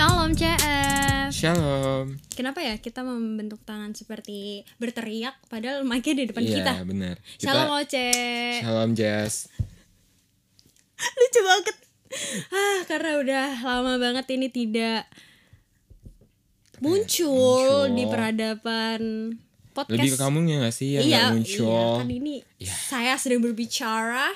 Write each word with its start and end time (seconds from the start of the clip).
Shalom 0.00 0.32
CF. 0.32 1.28
Shalom. 1.28 2.16
Kenapa 2.32 2.64
ya 2.64 2.80
kita 2.80 3.04
membentuk 3.04 3.60
tangan 3.68 3.92
seperti 3.92 4.64
berteriak 4.80 5.36
padahal 5.52 5.84
mic-nya 5.84 6.24
di 6.24 6.24
depan 6.24 6.40
Iya, 6.40 6.56
kita. 6.56 6.72
benar. 6.88 7.16
Kita- 7.20 7.44
Shalom 7.44 7.68
Oce. 7.76 8.08
Shalom 8.64 8.90
Jess. 8.96 9.52
Lucu 11.20 11.40
banget. 11.44 11.76
Ah, 12.48 12.80
karena 12.88 13.10
udah 13.20 13.46
lama 13.60 14.00
banget 14.00 14.24
ini 14.32 14.48
tidak 14.48 15.04
muncul, 16.80 17.28
muncul. 17.84 17.92
di 17.92 18.04
peradaban 18.08 19.02
podcast. 19.76 20.00
Lebih 20.00 20.16
ke 20.16 20.18
kamunya 20.18 20.64
gak 20.64 20.72
sih 20.80 20.96
yang 20.96 21.04
iya, 21.04 21.20
gak 21.28 21.44
muncul? 21.44 21.76
iya, 21.76 22.00
kan 22.00 22.08
ini 22.08 22.34
Iya. 22.56 22.72
saya 22.72 23.14
sedang 23.20 23.44
berbicara. 23.44 24.32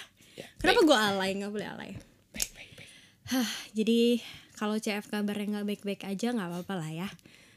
Kenapa 0.60 0.84
gue 0.84 0.98
alay? 1.08 1.32
Nggak 1.40 1.52
boleh 1.56 1.68
alay. 1.72 1.90
Baik, 2.36 2.52
baik, 2.52 2.70
baik. 2.76 2.88
Hah, 3.32 3.48
jadi 3.72 4.20
kalau 4.54 4.78
CF 4.78 5.10
kabarnya 5.10 5.60
nggak 5.60 5.66
baik-baik 5.66 6.02
aja 6.06 6.30
nggak 6.30 6.48
apa-apa 6.50 6.74
lah 6.78 6.90
ya. 6.90 7.08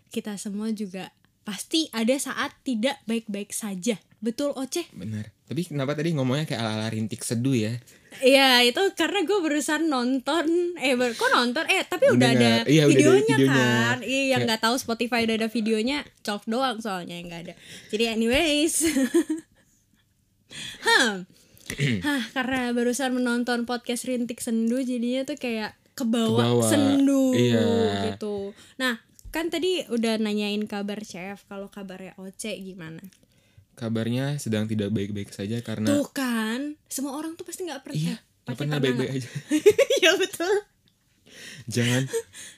Kita 0.09 0.35
semua 0.35 0.73
juga 0.73 1.13
pasti 1.47 1.87
ada 1.95 2.11
saat 2.20 2.51
tidak 2.67 2.99
baik-baik 3.07 3.55
saja. 3.55 3.95
Betul 4.20 4.51
Oce? 4.57 4.89
Bener. 4.91 5.31
Tapi 5.47 5.63
kenapa 5.63 5.95
tadi 5.95 6.11
ngomongnya 6.11 6.43
kayak 6.43 6.59
ala-ala 6.59 6.91
rintik 6.91 7.23
seduh 7.23 7.55
ya? 7.55 7.73
Iya 8.17 8.65
itu 8.65 8.81
karena 8.97 9.21
gue 9.23 9.39
barusan 9.39 9.93
nonton 9.93 10.73
eh 10.81 10.97
ber- 10.97 11.13
kok 11.13 11.29
nonton 11.29 11.63
eh 11.70 11.85
tapi 11.85 12.09
udah 12.09 12.29
ada. 12.33 12.51
Iya, 12.65 12.89
udah 12.89 12.91
ada 12.91 12.91
videonya, 12.91 13.35
videonya. 13.37 13.61
kan 13.93 13.98
iya 14.01 14.23
yang 14.34 14.41
nggak 14.49 14.61
tahu 14.65 14.75
Spotify 14.81 15.23
udah 15.29 15.37
ada 15.45 15.49
videonya 15.53 16.01
cok 16.25 16.49
doang 16.49 16.81
soalnya 16.81 17.13
yang 17.13 17.29
nggak 17.29 17.41
ada 17.45 17.53
jadi 17.93 18.17
anyways 18.17 18.81
Hah. 20.85 21.27
Hah, 22.07 22.21
karena 22.32 22.71
barusan 22.71 23.11
menonton 23.11 23.67
podcast 23.67 24.07
Rintik 24.07 24.39
Sendu 24.39 24.79
jadinya 24.79 25.27
tuh 25.27 25.35
kayak 25.35 25.76
kebawa, 25.98 26.37
Kebawa, 26.37 26.63
sendu 26.63 27.34
iya. 27.34 27.65
gitu. 28.13 28.53
Nah, 28.77 29.01
kan 29.27 29.49
tadi 29.49 29.81
udah 29.87 30.21
nanyain 30.21 30.62
kabar 30.63 31.01
chef 31.01 31.41
kalau 31.45 31.67
kabarnya 31.67 32.13
Oce 32.15 32.54
gimana? 32.54 33.01
Kabarnya 33.73 34.37
sedang 34.37 34.65
tidak 34.65 34.89
baik-baik 34.89 35.29
saja 35.29 35.57
karena 35.59 35.89
Tuh 35.91 36.09
kan, 36.09 36.77
semua 36.85 37.13
orang 37.13 37.34
tuh 37.34 37.43
pasti 37.43 37.65
nggak 37.65 37.81
pernah 37.81 37.98
iya, 37.98 38.15
gak 38.17 38.45
pasti 38.48 38.59
pernah 38.62 38.77
baik-baik 38.77 39.12
aja. 39.12 39.29
Iya 39.98 40.12
betul. 40.15 40.54
Jangan 41.67 42.04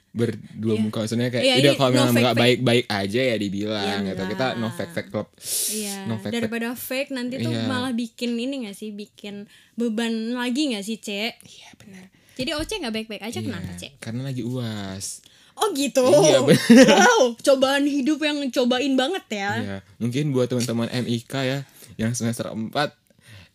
berdua 0.10 0.74
Iya. 0.74 0.82
muka 0.82 0.98
maksudnya 1.00 1.30
kayak 1.30 1.46
Iya, 1.46 1.56
udah 1.56 1.74
kalau 1.76 1.92
no 1.92 1.98
memang 2.02 2.14
nggak 2.18 2.38
baik-baik 2.38 2.86
aja 2.90 3.22
ya 3.22 3.36
dibilang 3.36 4.02
Iya, 4.02 4.10
gitu. 4.10 4.24
Kita 4.28 4.48
no 4.56 4.68
fake 4.70 4.94
fake 4.94 5.10
club. 5.10 5.28
Iya, 5.70 5.96
No 6.04 6.14
fake 6.16 6.24
fake. 6.24 6.34
daripada 6.36 6.68
fake 6.74 7.12
nanti 7.12 7.36
tuh 7.38 7.54
Iya. 7.54 7.66
malah 7.66 7.94
bikin 7.94 8.32
ini 8.34 8.66
gak 8.66 8.76
sih, 8.76 8.90
bikin 8.90 9.46
beban 9.76 10.14
lagi 10.34 10.74
gak 10.74 10.82
sih, 10.84 10.98
Cek? 10.98 11.34
Iya 11.42 11.70
benar. 11.78 12.06
Jadi 12.36 12.52
Oce 12.54 12.74
nggak 12.76 12.94
baik-baik 12.94 13.24
aja 13.24 13.40
kenapa, 13.40 13.66
Iya, 13.68 13.80
Cek? 13.80 13.92
Karena 14.00 14.22
lagi 14.26 14.42
uas. 14.42 15.06
Oh 15.54 15.76
gitu. 15.76 16.04
Iya, 16.04 16.40
bener. 16.48 16.88
wow, 16.88 17.36
cobaan 17.36 17.84
hidup 17.84 18.20
yang 18.20 18.40
cobain 18.48 18.94
banget 18.96 19.26
ya. 19.30 19.52
Iya, 19.58 19.78
mungkin 19.98 20.32
buat 20.32 20.48
teman-teman 20.48 20.88
MIK 21.04 21.34
ya 21.42 21.60
yang 21.98 22.12
semester 22.14 22.48
4 22.48 22.72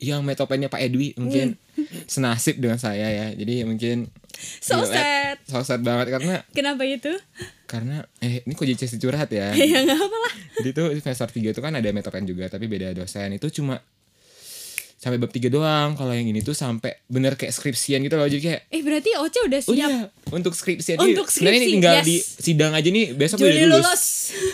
yang 0.03 0.21
metopennya 0.21 0.69
Pak 0.69 0.85
Edwi 0.85 1.17
mungkin 1.17 1.57
senasib 2.05 2.61
dengan 2.61 2.77
saya 2.77 3.09
ya. 3.09 3.27
Jadi 3.33 3.65
mungkin 3.65 4.09
Hmm. 4.35 4.59
So 4.59 4.83
relate. 4.83 4.91
sad. 4.91 5.37
So 5.47 5.63
sad 5.63 5.81
banget 5.81 6.11
karena 6.11 6.43
Kenapa 6.51 6.83
itu? 6.83 7.15
karena 7.65 8.03
eh 8.19 8.43
ini 8.43 8.53
kok 8.53 8.67
jadi 8.67 8.99
curhat 8.99 9.31
ya. 9.31 9.55
ya 9.55 9.79
nggak 9.81 9.95
apa 9.97 10.17
lah. 10.19 10.33
jadi 10.59 10.71
tuh 10.75 10.87
semester 10.99 11.31
3 11.31 11.55
itu 11.55 11.61
kan 11.63 11.71
ada 11.71 11.87
metopen 11.89 12.27
juga 12.27 12.51
tapi 12.51 12.67
beda 12.67 12.91
dosen. 12.93 13.31
Itu 13.31 13.47
cuma 13.55 13.79
sampai 15.05 15.21
bab 15.21 15.29
3 15.29 15.47
doang. 15.47 15.93
Kalau 15.93 16.11
yang 16.11 16.25
ini 16.25 16.41
tuh 16.41 16.57
sampai 16.57 16.97
bener 17.05 17.37
kayak 17.37 17.53
skripsian 17.53 18.01
gitu 18.01 18.17
loh. 18.17 18.25
Jadi 18.25 18.41
kayak 18.43 18.61
Eh 18.67 18.81
berarti 18.81 19.13
Oce 19.15 19.39
udah 19.39 19.61
Oh 19.61 19.71
siap 19.71 19.91
iya, 19.91 20.09
untuk 20.33 20.57
skripsi 20.57 20.97
aja. 20.97 21.05
Untuk 21.05 21.29
Sebenarnya 21.29 21.53
ini 21.55 21.61
skripsi, 21.61 21.75
tinggal 21.77 21.95
yes. 21.95 22.07
di 22.07 22.17
sidang 22.41 22.73
aja 22.73 22.89
nih 22.89 23.07
besok 23.13 23.37
Juni 23.39 23.51
udah 23.51 23.61
lulus. 23.69 23.77
lulus. 23.77 24.03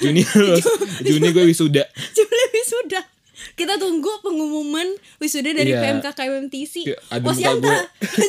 Juni 0.01 0.23
lulus. 0.35 0.65
Juni 1.01 1.29
gue 1.31 1.45
wisuda. 1.47 1.85
Juli 2.19 2.45
wisuda. 2.53 3.01
Kita 3.51 3.77
tunggu 3.77 4.09
pengumuman 4.21 4.85
wisuda 5.17 5.51
dari 5.51 5.71
Iya. 5.71 5.81
PMK. 5.97 6.07
Iya, 6.83 6.97
Oh 7.11 7.21
muka 7.23 7.33
Sianta. 7.33 7.77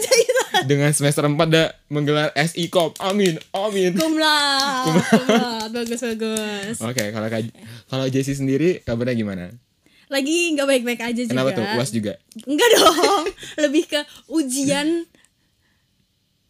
Dengan 0.70 0.92
semester 0.92 1.24
4 1.24 1.36
udah 1.36 1.68
menggelar 1.88 2.30
SI 2.34 2.68
Kom. 2.68 2.92
Amin. 2.98 3.40
Amin. 3.52 3.92
Kumlat. 3.94 4.86
Kumlat. 4.86 5.68
Bagus 5.70 6.00
bagus. 6.00 6.76
Oke, 6.80 7.04
kalau 7.10 7.28
Kak- 7.28 7.56
kalau 7.88 8.06
Jessie 8.08 8.36
sendiri 8.36 8.80
kabarnya 8.82 9.16
gimana? 9.16 9.46
Lagi 10.12 10.52
nggak 10.52 10.68
baik-baik 10.68 11.02
aja 11.02 11.22
juga. 11.22 11.32
Kenapa 11.34 11.52
tuh? 11.54 11.64
UAS 11.72 11.90
juga. 11.90 12.14
Enggak 12.44 12.70
dong. 12.76 13.26
Lebih 13.58 13.84
ke 13.88 14.00
ujian 14.28 15.08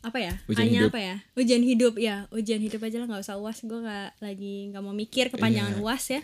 apa 0.02 0.18
ya? 0.18 0.34
Ujian 0.44 0.66
Hanya 0.66 0.80
hidup. 0.82 0.90
apa 0.90 1.00
ya? 1.00 1.16
Ujian 1.36 1.62
hidup 1.62 1.94
ya. 1.96 2.16
Ujian 2.30 2.58
hidup 2.58 2.82
aja 2.82 2.98
lah 2.98 3.08
nggak 3.08 3.22
usah 3.22 3.38
uas. 3.38 3.62
Gue 3.62 3.80
nggak 3.80 4.18
lagi 4.18 4.56
nggak 4.68 4.82
mau 4.82 4.92
mikir 4.92 5.30
kepanjangan 5.30 5.78
Iya. 5.78 5.80
uas 5.80 6.04
ya. 6.10 6.22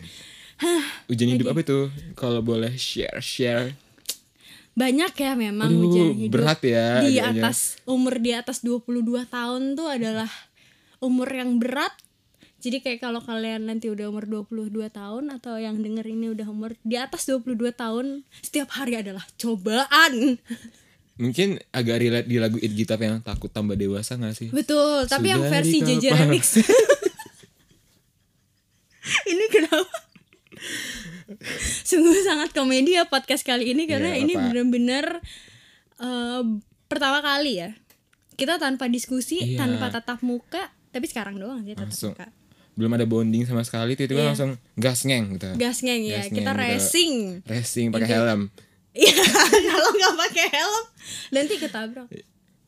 Hah, 0.58 0.82
Ujian 1.06 1.30
hidup 1.30 1.46
apa 1.48 1.62
itu? 1.62 1.86
Kalau 2.12 2.42
boleh 2.42 2.74
share 2.74 3.18
share. 3.18 3.78
banyak 4.74 5.10
ya 5.12 5.34
memang 5.34 5.66
Aduh, 5.68 5.90
ujian 5.90 6.10
hidup. 6.16 6.32
berat 6.32 6.60
ya 6.62 7.02
Di 7.02 7.18
agaknya. 7.18 7.50
atas 7.50 7.58
umur 7.82 8.14
di 8.16 8.30
atas 8.30 8.62
22 8.62 8.86
tahun 9.26 9.74
tuh 9.74 9.90
adalah 9.90 10.30
umur 10.98 11.26
yang 11.28 11.58
berat. 11.58 11.90
Jadi 12.58 12.82
kayak 12.82 12.98
kalau 12.98 13.22
kalian 13.22 13.70
nanti 13.70 13.86
udah 13.86 14.10
umur 14.10 14.26
22 14.26 14.74
tahun 14.90 15.30
atau 15.30 15.62
yang 15.62 15.78
denger 15.78 16.02
ini 16.10 16.34
udah 16.34 16.50
umur 16.50 16.74
di 16.82 16.98
atas 16.98 17.22
22 17.30 17.54
tahun, 17.70 18.26
setiap 18.42 18.74
hari 18.74 18.98
adalah 18.98 19.22
cobaan. 19.38 20.42
Mungkin 21.18 21.58
agak 21.70 21.96
relate 22.02 22.26
di 22.26 22.38
lagu 22.38 22.58
It 22.58 22.74
Gitar 22.74 22.98
yang 22.98 23.22
takut 23.22 23.50
tambah 23.50 23.78
dewasa 23.78 24.18
gak 24.18 24.34
sih? 24.34 24.50
Betul, 24.50 25.06
tapi 25.06 25.30
yang 25.30 25.42
versi 25.46 25.82
JJ. 25.82 26.14
Remix. 26.18 26.58
Ini 29.30 29.44
kenapa? 29.50 29.96
Sungguh 31.86 32.18
sangat 32.22 32.50
komedi 32.50 32.98
ya 32.98 33.06
podcast 33.06 33.46
kali 33.46 33.70
ini 33.70 33.86
karena 33.86 34.16
Iya, 34.16 34.26
ini 34.26 34.32
bener-bener 34.34 35.22
eh, 35.98 36.42
pertama 36.90 37.22
kali 37.22 37.62
ya. 37.62 37.70
Kita 38.34 38.58
tanpa 38.58 38.86
diskusi, 38.86 39.54
Iya. 39.54 39.64
tanpa 39.66 39.90
tatap 39.90 40.22
muka, 40.22 40.70
tapi 40.90 41.06
sekarang 41.10 41.38
doang 41.38 41.62
sih 41.66 41.74
tatap 41.74 41.90
Langsung. 41.90 42.12
muka. 42.14 42.26
Belum 42.78 42.94
ada 42.94 43.02
bonding 43.02 43.42
sama 43.42 43.60
sekali 43.60 43.92
tiba-tiba 43.92 44.22
Iya. 44.22 44.28
langsung 44.30 44.50
gas 44.74 45.02
ngeng 45.02 45.34
gitu. 45.34 45.50
Gas 45.58 45.82
ngeng 45.82 46.02
ya, 46.04 46.22
Gas 46.22 46.30
kita 46.30 46.50
ngeng, 46.52 46.62
racing. 46.62 47.14
Racing 47.42 47.86
pakai 47.90 48.06
Ini- 48.06 48.14
helm. 48.14 48.40
Iya, 48.94 49.14
kalau 49.68 49.90
nggak 49.92 50.14
pakai 50.16 50.46
helm 50.48 50.84
nanti 51.28 51.54
ketabrak. 51.56 52.08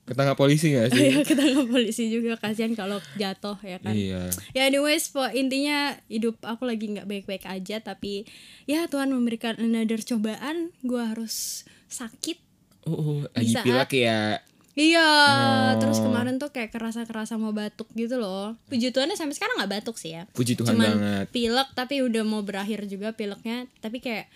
Ketangkap 0.02 0.34
polisi 0.34 0.74
gak 0.74 0.90
sih? 0.90 1.06
Ayo 1.08 1.22
kita 1.22 1.38
nggak 1.40 1.66
polisi 1.68 2.10
juga 2.10 2.34
kasihan 2.34 2.74
kalau 2.74 2.98
jatuh 3.14 3.54
ya 3.60 3.78
kan. 3.78 3.94
iya. 3.94 4.26
Ya 4.50 4.66
anyways, 4.66 5.06
po, 5.06 5.22
intinya 5.24 5.94
hidup 6.06 6.42
aku 6.42 6.66
lagi 6.66 6.90
nggak 6.90 7.06
baik-baik 7.06 7.46
aja 7.46 7.78
tapi 7.78 8.26
ya 8.64 8.84
Tuhan 8.84 9.08
memberikan 9.08 9.54
another 9.56 10.02
cobaan, 10.02 10.74
gua 10.82 11.06
harus 11.08 11.62
sakit. 11.86 12.42
Oh, 12.82 12.90
oh, 12.90 13.18
lagi 13.30 13.54
saat- 13.54 13.62
pilek 13.62 13.90
ya. 13.94 14.42
Iya, 14.80 15.04
Oh. 15.04 15.70
terus 15.76 16.00
kemarin 16.00 16.36
tuh 16.36 16.48
kayak 16.48 16.72
kerasa-kerasa 16.72 17.36
mau 17.36 17.52
batuk 17.52 17.92
gitu 17.92 18.16
loh. 18.16 18.56
Puji 18.66 18.90
Tuhannya 18.90 19.12
sampai 19.12 19.36
sekarang 19.36 19.60
nggak 19.60 19.72
batuk 19.76 20.00
sih 20.00 20.16
ya. 20.16 20.24
Puji 20.30 20.56
Tuhan 20.56 20.72
Cuman 20.72 20.88
banget. 20.90 21.26
pilek 21.30 21.68
tapi 21.74 22.00
udah 22.00 22.22
mau 22.22 22.40
berakhir 22.40 22.86
juga 22.86 23.12
pileknya. 23.12 23.68
Tapi 23.78 24.00
kayak, 24.00 24.32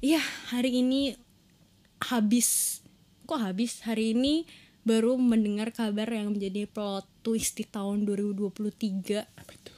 ya 0.00 0.20
hari 0.48 0.78
ini 0.78 1.20
habis. 2.02 2.80
Kok 3.24 3.44
habis? 3.44 3.84
Hari 3.84 4.16
ini 4.16 4.48
baru 4.80 5.14
mendengar 5.14 5.68
kabar 5.70 6.08
yang 6.08 6.32
menjadi 6.32 6.64
plot 6.64 7.04
twist 7.20 7.52
di 7.54 7.68
tahun 7.68 8.08
2023 8.08 9.20
Apa 9.20 9.52
itu? 9.52 9.68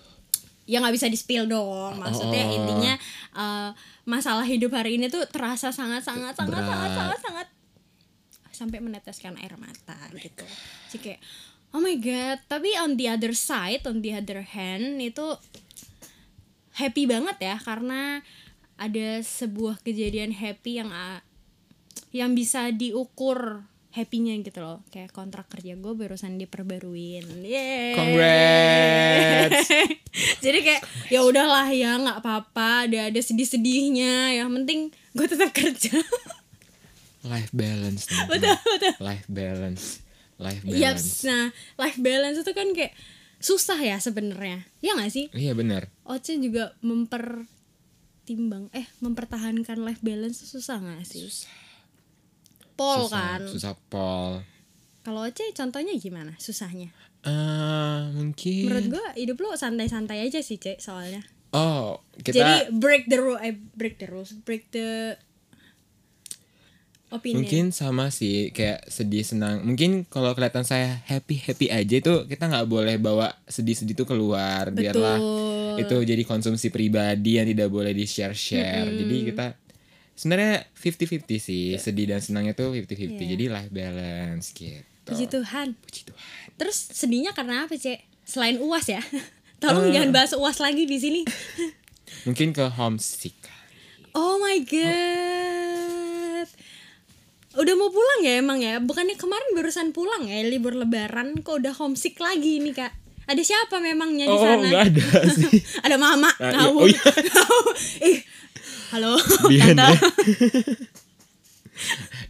ya 0.65 0.79
nggak 0.79 0.95
bisa 0.95 1.11
di 1.11 1.19
spill 1.19 1.51
dong 1.51 1.99
maksudnya 1.99 2.47
Oh. 2.47 2.55
intinya 2.55 2.95
eh, 3.35 3.71
masalah 4.05 4.47
hidup 4.47 4.71
hari 4.71 4.95
ini 4.95 5.11
tuh 5.11 5.27
terasa 5.27 5.75
sangat 5.75 6.07
sangat 6.07 6.39
sangat 6.39 6.55
Berat. 6.55 6.71
sangat 6.71 6.91
sangat 6.95 7.19
sangat 7.21 7.47
sampai 8.61 8.85
meneteskan 8.85 9.41
air 9.41 9.57
mata 9.57 9.97
gitu. 10.21 10.45
Jadi 10.93 10.99
kayak 11.01 11.21
oh 11.73 11.81
my 11.81 11.97
god. 11.97 12.39
Tapi 12.45 12.77
on 12.77 13.01
the 13.01 13.09
other 13.09 13.33
side 13.33 13.89
on 13.89 14.05
the 14.05 14.13
other 14.13 14.45
hand 14.45 15.01
itu 15.01 15.25
happy 16.77 17.09
banget 17.09 17.37
ya 17.41 17.57
karena 17.57 18.21
ada 18.77 19.21
sebuah 19.25 19.81
kejadian 19.81 20.37
happy 20.37 20.81
yang 20.81 20.93
ah, 20.93 21.25
yang 22.13 22.37
bisa 22.37 22.69
diukur 22.73 23.65
happynya 23.91 24.39
gitu 24.41 24.63
loh. 24.63 24.81
Kayak 24.89 25.13
kontrak 25.13 25.51
kerja 25.51 25.75
gue 25.75 25.93
barusan 25.97 26.39
diperbaruin. 26.39 27.43
Yeay. 27.43 27.97
Congrats. 27.97 29.69
jadi 30.45 30.59
kayak 30.63 30.83
ya 31.11 31.21
udahlah 31.27 31.69
ya 31.73 31.99
nggak 31.99 32.19
apa-apa 32.23 32.89
ada 32.89 33.11
ada 33.11 33.21
sedih-sedihnya. 33.21 34.41
Yang 34.41 34.51
penting 34.63 34.81
gue 35.17 35.27
tetap 35.27 35.51
kerja 35.51 36.01
Life 37.23 37.53
balance. 37.53 38.07
teman-teman. 38.07 38.33
betul 38.33 38.55
betul 38.57 38.93
Life 38.99 39.27
balance. 39.29 39.85
Life 40.37 40.63
Yaps, 40.65 40.73
balance. 40.73 41.09
nah 41.25 41.47
life 41.77 41.99
balance 41.99 42.39
itu 42.39 42.53
kan 42.53 42.73
kayak 42.73 42.97
susah 43.37 43.77
ya 43.77 43.97
sebenarnya 43.97 44.65
ya 44.81 44.97
nggak 44.97 45.09
sih 45.09 45.27
Iya 45.31 45.53
benar. 45.53 45.93
Oce 46.03 46.37
juga 46.37 46.73
mempertimbang 46.81 48.73
eh 48.73 48.89
mempertahankan 48.99 49.79
life 49.79 50.01
balance 50.01 50.41
itu 50.41 50.57
susah 50.57 50.81
nggak 50.81 51.05
sih 51.05 51.29
Pol 52.73 53.05
susah, 53.05 53.13
kan 53.13 53.41
Susah 53.45 53.73
pol. 53.89 54.41
kalau 55.03 55.25
Oce 55.25 55.45
contohnya 55.53 55.93
gimana 55.97 56.33
susahnya 56.37 56.89
Eh, 57.21 58.01
mungkin 58.17 58.65
menurut 58.65 58.87
gue 58.91 59.07
hidup 59.21 59.37
lo 59.37 59.53
santai-santai 59.53 60.25
aja 60.25 60.41
sih 60.41 60.57
cek 60.57 60.81
soalnya 60.81 61.21
oh 61.53 62.01
kita 62.17 62.33
jadi 62.33 62.57
break 62.73 63.13
the 63.13 63.21
rule 63.21 63.37
eh 63.37 63.53
break 63.53 64.01
the 64.01 64.09
rules 64.09 64.33
break 64.41 64.73
the 64.73 65.21
opinion 67.11 67.43
mungkin 67.43 67.65
sama 67.71 68.09
sih 68.09 68.51
kayak 68.51 68.87
sedih 68.87 69.23
senang. 69.23 69.61
Mungkin 69.61 70.05
kalau 70.05 70.31
kelihatan 70.31 70.63
saya 70.63 71.03
happy 71.05 71.39
happy 71.41 71.67
aja 71.69 71.95
itu 71.97 72.15
kita 72.25 72.47
nggak 72.47 72.67
boleh 72.67 72.97
bawa 72.97 73.35
sedih 73.45 73.75
sedih 73.75 73.93
itu 73.93 74.05
keluar. 74.05 74.71
Biarlah 74.71 75.19
Betul. 75.19 75.79
itu 75.81 75.97
jadi 76.07 76.23
konsumsi 76.23 76.69
pribadi 76.69 77.37
yang 77.37 77.47
tidak 77.47 77.69
boleh 77.69 77.91
di 77.91 78.05
share 78.05 78.33
share 78.33 78.87
jadi 78.87 79.17
kita 79.27 79.47
sebenarnya 80.13 80.69
50-50 80.73 81.27
sih 81.37 81.65
sedih 81.77 82.07
dan 82.07 82.21
senangnya 82.21 82.53
tuh 82.53 82.71
50-50 82.71 83.17
Iya. 83.17 83.29
jadi 83.33 83.45
life 83.49 83.71
balance 83.71 84.47
gitu. 84.53 84.83
Puji 85.03 85.27
Tuhan. 85.27 85.75
Puji 85.75 86.01
Tuhan. 86.05 86.21
Terus 86.55 86.77
sedihnya 86.93 87.33
karena 87.33 87.65
apa 87.65 87.75
cek? 87.75 87.99
Selain 88.23 88.55
uas 88.57 88.87
ya? 88.87 89.01
Tolong 89.63 89.89
Eh. 89.89 89.93
jangan 89.93 90.11
bahas 90.11 90.31
uas 90.33 90.57
lagi 90.57 90.85
di 90.85 90.97
sini. 90.97 91.21
Mungkin 92.23 92.53
ke 92.53 92.69
homesick. 92.71 93.35
Oh 94.13 94.39
my 94.39 94.59
god 94.63 95.50
udah 97.51 97.75
mau 97.75 97.91
pulang 97.91 98.21
ya 98.23 98.39
emang 98.39 98.59
ya? 98.63 98.79
Bukannya 98.79 99.19
kemarin 99.19 99.49
barusan 99.59 99.91
pulang 99.91 100.27
ya? 100.27 100.39
Libur 100.47 100.79
lebaran 100.79 101.43
kok 101.43 101.59
udah 101.59 101.75
homesick 101.75 102.15
lagi 102.23 102.63
nih 102.63 102.75
kak. 102.75 102.93
Ada 103.27 103.43
siapa 103.43 103.79
memangnya 103.79 104.27
di 104.27 104.35
oh 104.35 104.43
sana? 104.43 104.59
nggak 104.67 104.83
ada 104.91 105.03
sih. 105.31 105.63
Ada 105.87 105.97
mama 105.99 106.31
Ah, 106.43 106.51
iya. 106.51 106.67
Oh, 106.67 106.87
iya. 106.87 107.03
ih 108.11 108.19
halo 108.91 109.15
Bian 109.47 109.79
tante. 109.79 109.95
ya. 109.95 109.99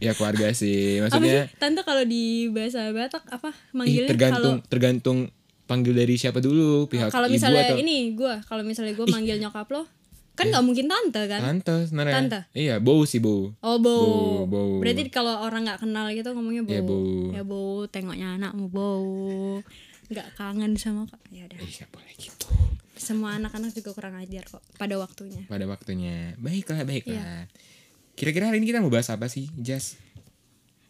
ya 0.09 0.11
keluarga 0.13 0.53
sih. 0.53 1.01
Apa 1.01 1.09
sih? 1.09 1.21
Maksudnya 1.21 1.45
tante 1.57 1.81
kalau 1.89 2.05
di 2.05 2.53
bahasa 2.53 2.93
Batak 2.93 3.25
apa 3.33 3.49
ih, 3.49 3.77
manggilnya 3.77 4.09
tergantung 4.13 4.57
kalau 4.61 4.69
tergantung 4.69 5.19
panggil 5.65 5.95
dari 5.95 6.19
siapa 6.19 6.43
dulu 6.43 6.91
pihak 6.91 7.15
kalau 7.15 7.31
ibu 7.31 7.39
misalnya 7.39 7.63
atau 7.71 7.79
ini 7.79 8.13
gue 8.19 8.35
kalau 8.43 8.67
misalnya 8.67 8.91
gue 8.91 9.07
manggil 9.07 9.39
nyokap 9.39 9.71
lo 9.71 9.87
kan 10.41 10.47
nggak 10.49 10.65
mungkin 10.65 10.87
tante 10.89 11.23
kan? 11.29 11.41
Tante 11.45 11.75
sebenarnya. 11.85 12.15
Tante? 12.17 12.41
iya 12.57 12.81
bau 12.81 13.05
sih 13.05 13.21
bau. 13.21 13.53
Oh 13.61 13.77
bau. 13.77 14.49
Bau, 14.49 14.49
bau. 14.49 14.73
berarti 14.81 15.13
kalau 15.13 15.45
orang 15.45 15.69
nggak 15.69 15.85
kenal 15.85 16.09
gitu 16.17 16.33
ngomongnya 16.33 16.65
bau. 16.65 16.73
Ya, 16.73 16.83
bau. 16.83 17.05
ya 17.37 17.43
bau. 17.45 17.73
Tengoknya 17.93 18.29
anakmu 18.41 18.67
bau. 18.73 19.61
Nggak 20.09 20.27
kangen 20.41 20.73
sama 20.81 21.05
kak. 21.05 21.21
Ya 21.29 21.45
udah. 21.45 21.59
Iya 21.61 21.85
boleh 21.93 22.15
gitu. 22.17 22.49
Semua 22.97 23.37
anak-anak 23.37 23.77
juga 23.77 23.93
kurang 23.93 24.17
ajar 24.17 24.45
kok 24.49 24.65
pada 24.81 24.97
waktunya. 24.97 25.45
Pada 25.45 25.69
waktunya. 25.69 26.33
Baiklah 26.41 26.83
baiklah. 26.89 27.21
Iya. 27.21 27.33
kira-kira 28.19 28.53
hari 28.53 28.61
ini 28.61 28.69
kita 28.69 28.85
mau 28.85 28.93
bahas 28.93 29.09
apa 29.09 29.33
sih 29.33 29.49
Jas 29.57 29.97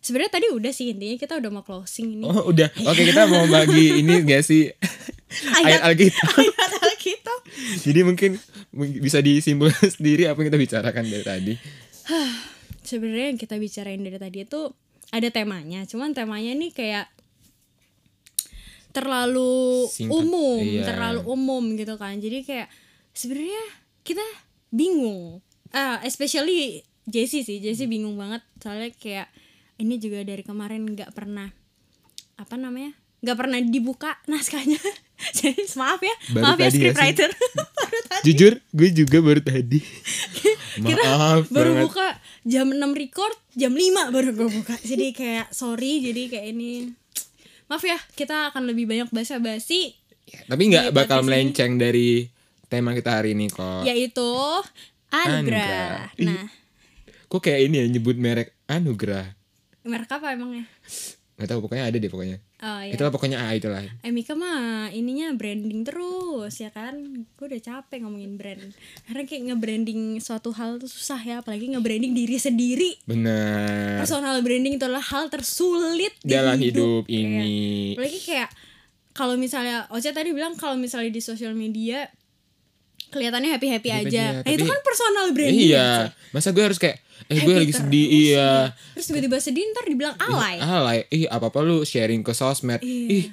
sebenarnya 0.01 0.33
tadi 0.33 0.47
udah 0.49 0.73
sih 0.73 0.93
intinya 0.97 1.17
kita 1.21 1.37
udah 1.37 1.51
mau 1.53 1.65
closing 1.65 2.21
ini. 2.21 2.25
Oh 2.25 2.49
udah. 2.51 2.69
Oke 2.89 3.05
kita 3.05 3.29
mau 3.29 3.45
bagi 3.47 4.01
ini 4.01 4.25
gak 4.25 4.43
sih? 4.43 4.69
Ayat 5.63 5.87
Alkitab. 5.87 6.29
Ayat 6.41 6.73
Alkitab. 6.83 7.39
Jadi 7.85 8.01
mungkin 8.03 8.31
bisa 8.99 9.21
disimpulkan 9.23 9.89
sendiri 9.97 10.27
apa 10.27 10.41
yang 10.43 10.49
kita 10.51 10.59
bicarakan 10.59 11.05
dari 11.07 11.25
tadi. 11.25 11.55
Sebenarnya 12.83 13.27
yang 13.31 13.39
kita 13.39 13.55
bicarain 13.61 14.03
dari 14.03 14.19
tadi 14.19 14.43
itu 14.43 14.73
ada 15.15 15.29
temanya. 15.31 15.87
Cuman 15.87 16.17
temanya 16.17 16.57
ini 16.57 16.75
kayak 16.75 17.07
terlalu 18.91 19.87
Singkat, 19.87 20.11
umum 20.11 20.59
iya. 20.67 20.83
terlalu 20.83 21.21
umum 21.31 21.63
gitu 21.79 21.95
kan. 21.95 22.19
Jadi 22.19 22.43
kayak 22.43 22.67
sebenarnya 23.15 23.63
kita 24.03 24.25
bingung. 24.75 25.39
Ah 25.71 26.03
especially 26.03 26.83
Jessie 27.07 27.47
sih. 27.47 27.63
Jessie 27.63 27.87
bingung 27.87 28.19
banget. 28.19 28.43
Soalnya 28.59 28.91
kayak 28.99 29.31
ini 29.81 29.97
juga 29.97 30.21
dari 30.23 30.45
kemarin 30.45 30.85
nggak 30.93 31.11
pernah 31.17 31.49
apa 32.37 32.55
namanya 32.61 32.93
nggak 33.21 33.37
pernah 33.37 33.59
dibuka 33.61 34.17
naskahnya. 34.29 34.81
Jadi 35.37 35.69
maaf 35.77 36.01
ya 36.01 36.17
Baru 36.33 36.45
maaf 36.45 36.59
ya 36.61 36.69
ya 36.69 36.71
scriptwriter. 36.73 37.31
Baru 37.81 37.99
tadi. 38.09 38.23
jujur 38.29 38.53
gue 38.73 38.89
juga 38.93 39.19
baru 39.21 39.41
tadi. 39.45 39.81
Kira 40.87 41.03
maaf 41.05 41.45
baru 41.53 41.77
banget. 41.77 41.85
buka 41.85 42.07
jam 42.47 42.67
6 42.73 42.81
record 42.97 43.37
jam 43.53 43.73
5 43.77 44.15
baru 44.15 44.29
gue 44.33 44.49
buka. 44.49 44.75
Jadi 44.81 45.13
kayak 45.13 45.53
sorry 45.53 46.01
jadi 46.01 46.23
kayak 46.33 46.47
ini. 46.57 46.93
Maaf 47.69 47.85
ya 47.85 47.99
kita 48.17 48.53
akan 48.53 48.69
lebih 48.69 48.89
banyak 48.89 49.09
basa-basi 49.13 49.97
Ya, 50.31 50.47
tapi 50.47 50.71
nggak 50.71 50.95
bakal 50.95 51.21
ini. 51.21 51.27
melenceng 51.27 51.75
dari 51.75 52.31
tema 52.71 52.95
kita 52.95 53.19
hari 53.19 53.35
ini 53.35 53.51
kok. 53.51 53.83
Yaitu 53.83 54.31
Anugerah. 55.11 56.15
nah. 56.23 56.47
kok 57.27 57.43
kayak 57.43 57.67
ini 57.67 57.83
ya 57.83 57.87
nyebut 57.91 58.15
merek 58.15 58.55
anugerah 58.71 59.40
merek 59.85 60.11
apa 60.13 60.37
emangnya? 60.37 60.65
Nggak 61.41 61.57
tahu 61.57 61.61
pokoknya 61.65 61.85
ada 61.89 61.97
deh 61.97 62.11
pokoknya. 62.13 62.37
Oh 62.61 62.81
ya 62.85 62.93
itulah 62.93 63.09
pokoknya 63.09 63.41
A 63.41 63.57
itulah. 63.57 63.81
Emika 64.05 64.37
mah 64.37 64.93
ininya 64.93 65.33
branding 65.33 65.89
terus 65.89 66.53
ya 66.61 66.69
kan? 66.69 67.25
Gue 67.33 67.47
udah 67.49 67.61
capek 67.65 68.05
ngomongin 68.05 68.37
brand. 68.37 68.61
Karena 69.09 69.25
kayak 69.25 69.43
nge-branding 69.49 70.21
suatu 70.21 70.53
hal 70.53 70.77
tuh 70.77 70.93
susah 70.93 71.17
ya 71.25 71.41
apalagi 71.41 71.73
nge-branding 71.73 72.13
diri 72.13 72.37
sendiri. 72.37 73.01
Bener 73.09 73.97
personal 74.05 74.37
branding 74.45 74.77
itu 74.77 74.85
adalah 74.85 75.01
hal 75.01 75.33
tersulit 75.33 76.13
di 76.21 76.37
dalam 76.37 76.61
hidup. 76.61 77.09
Iya. 77.09 77.25
ini. 77.25 77.97
Apalagi 77.97 78.21
kayak 78.21 78.51
kalau 79.17 79.41
misalnya 79.41 79.89
Ocha 79.89 80.13
tadi 80.13 80.37
bilang 80.37 80.61
kalau 80.61 80.77
misalnya 80.77 81.09
di 81.09 81.25
sosial 81.25 81.57
media 81.57 82.05
kelihatannya 83.11 83.51
happy 83.51 83.69
happy 83.69 83.89
Happy 83.91 84.09
aja. 84.09 84.25
aja, 84.33 84.43
eh, 84.43 84.55
itu 84.55 84.63
tapi- 84.63 84.71
kan 84.71 84.81
personal 84.81 85.27
branding 85.31 85.61
iya 85.67 85.87
ya, 86.09 86.15
masa 86.31 86.51
gue 86.51 86.63
harus 86.63 86.79
kayak 86.79 86.97
eh 87.23 87.37
Happy 87.37 87.45
gue 87.45 87.55
lagi 87.57 87.71
terus, 87.71 87.83
sedih 87.85 88.07
iya. 88.09 88.51
terus 88.95 89.07
tiba-tiba 89.07 89.37
sedih 89.39 89.63
ntar 89.69 89.85
dibilang 89.85 90.17
alay. 90.17 90.57
alay. 90.59 90.99
Ih 91.11 91.27
apa 91.27 91.47
apa 91.47 91.59
lu 91.61 91.83
sharing 91.83 92.23
ke 92.23 92.33
sosmed. 92.33 92.81
Iya. 92.81 93.07
ih 93.13 93.25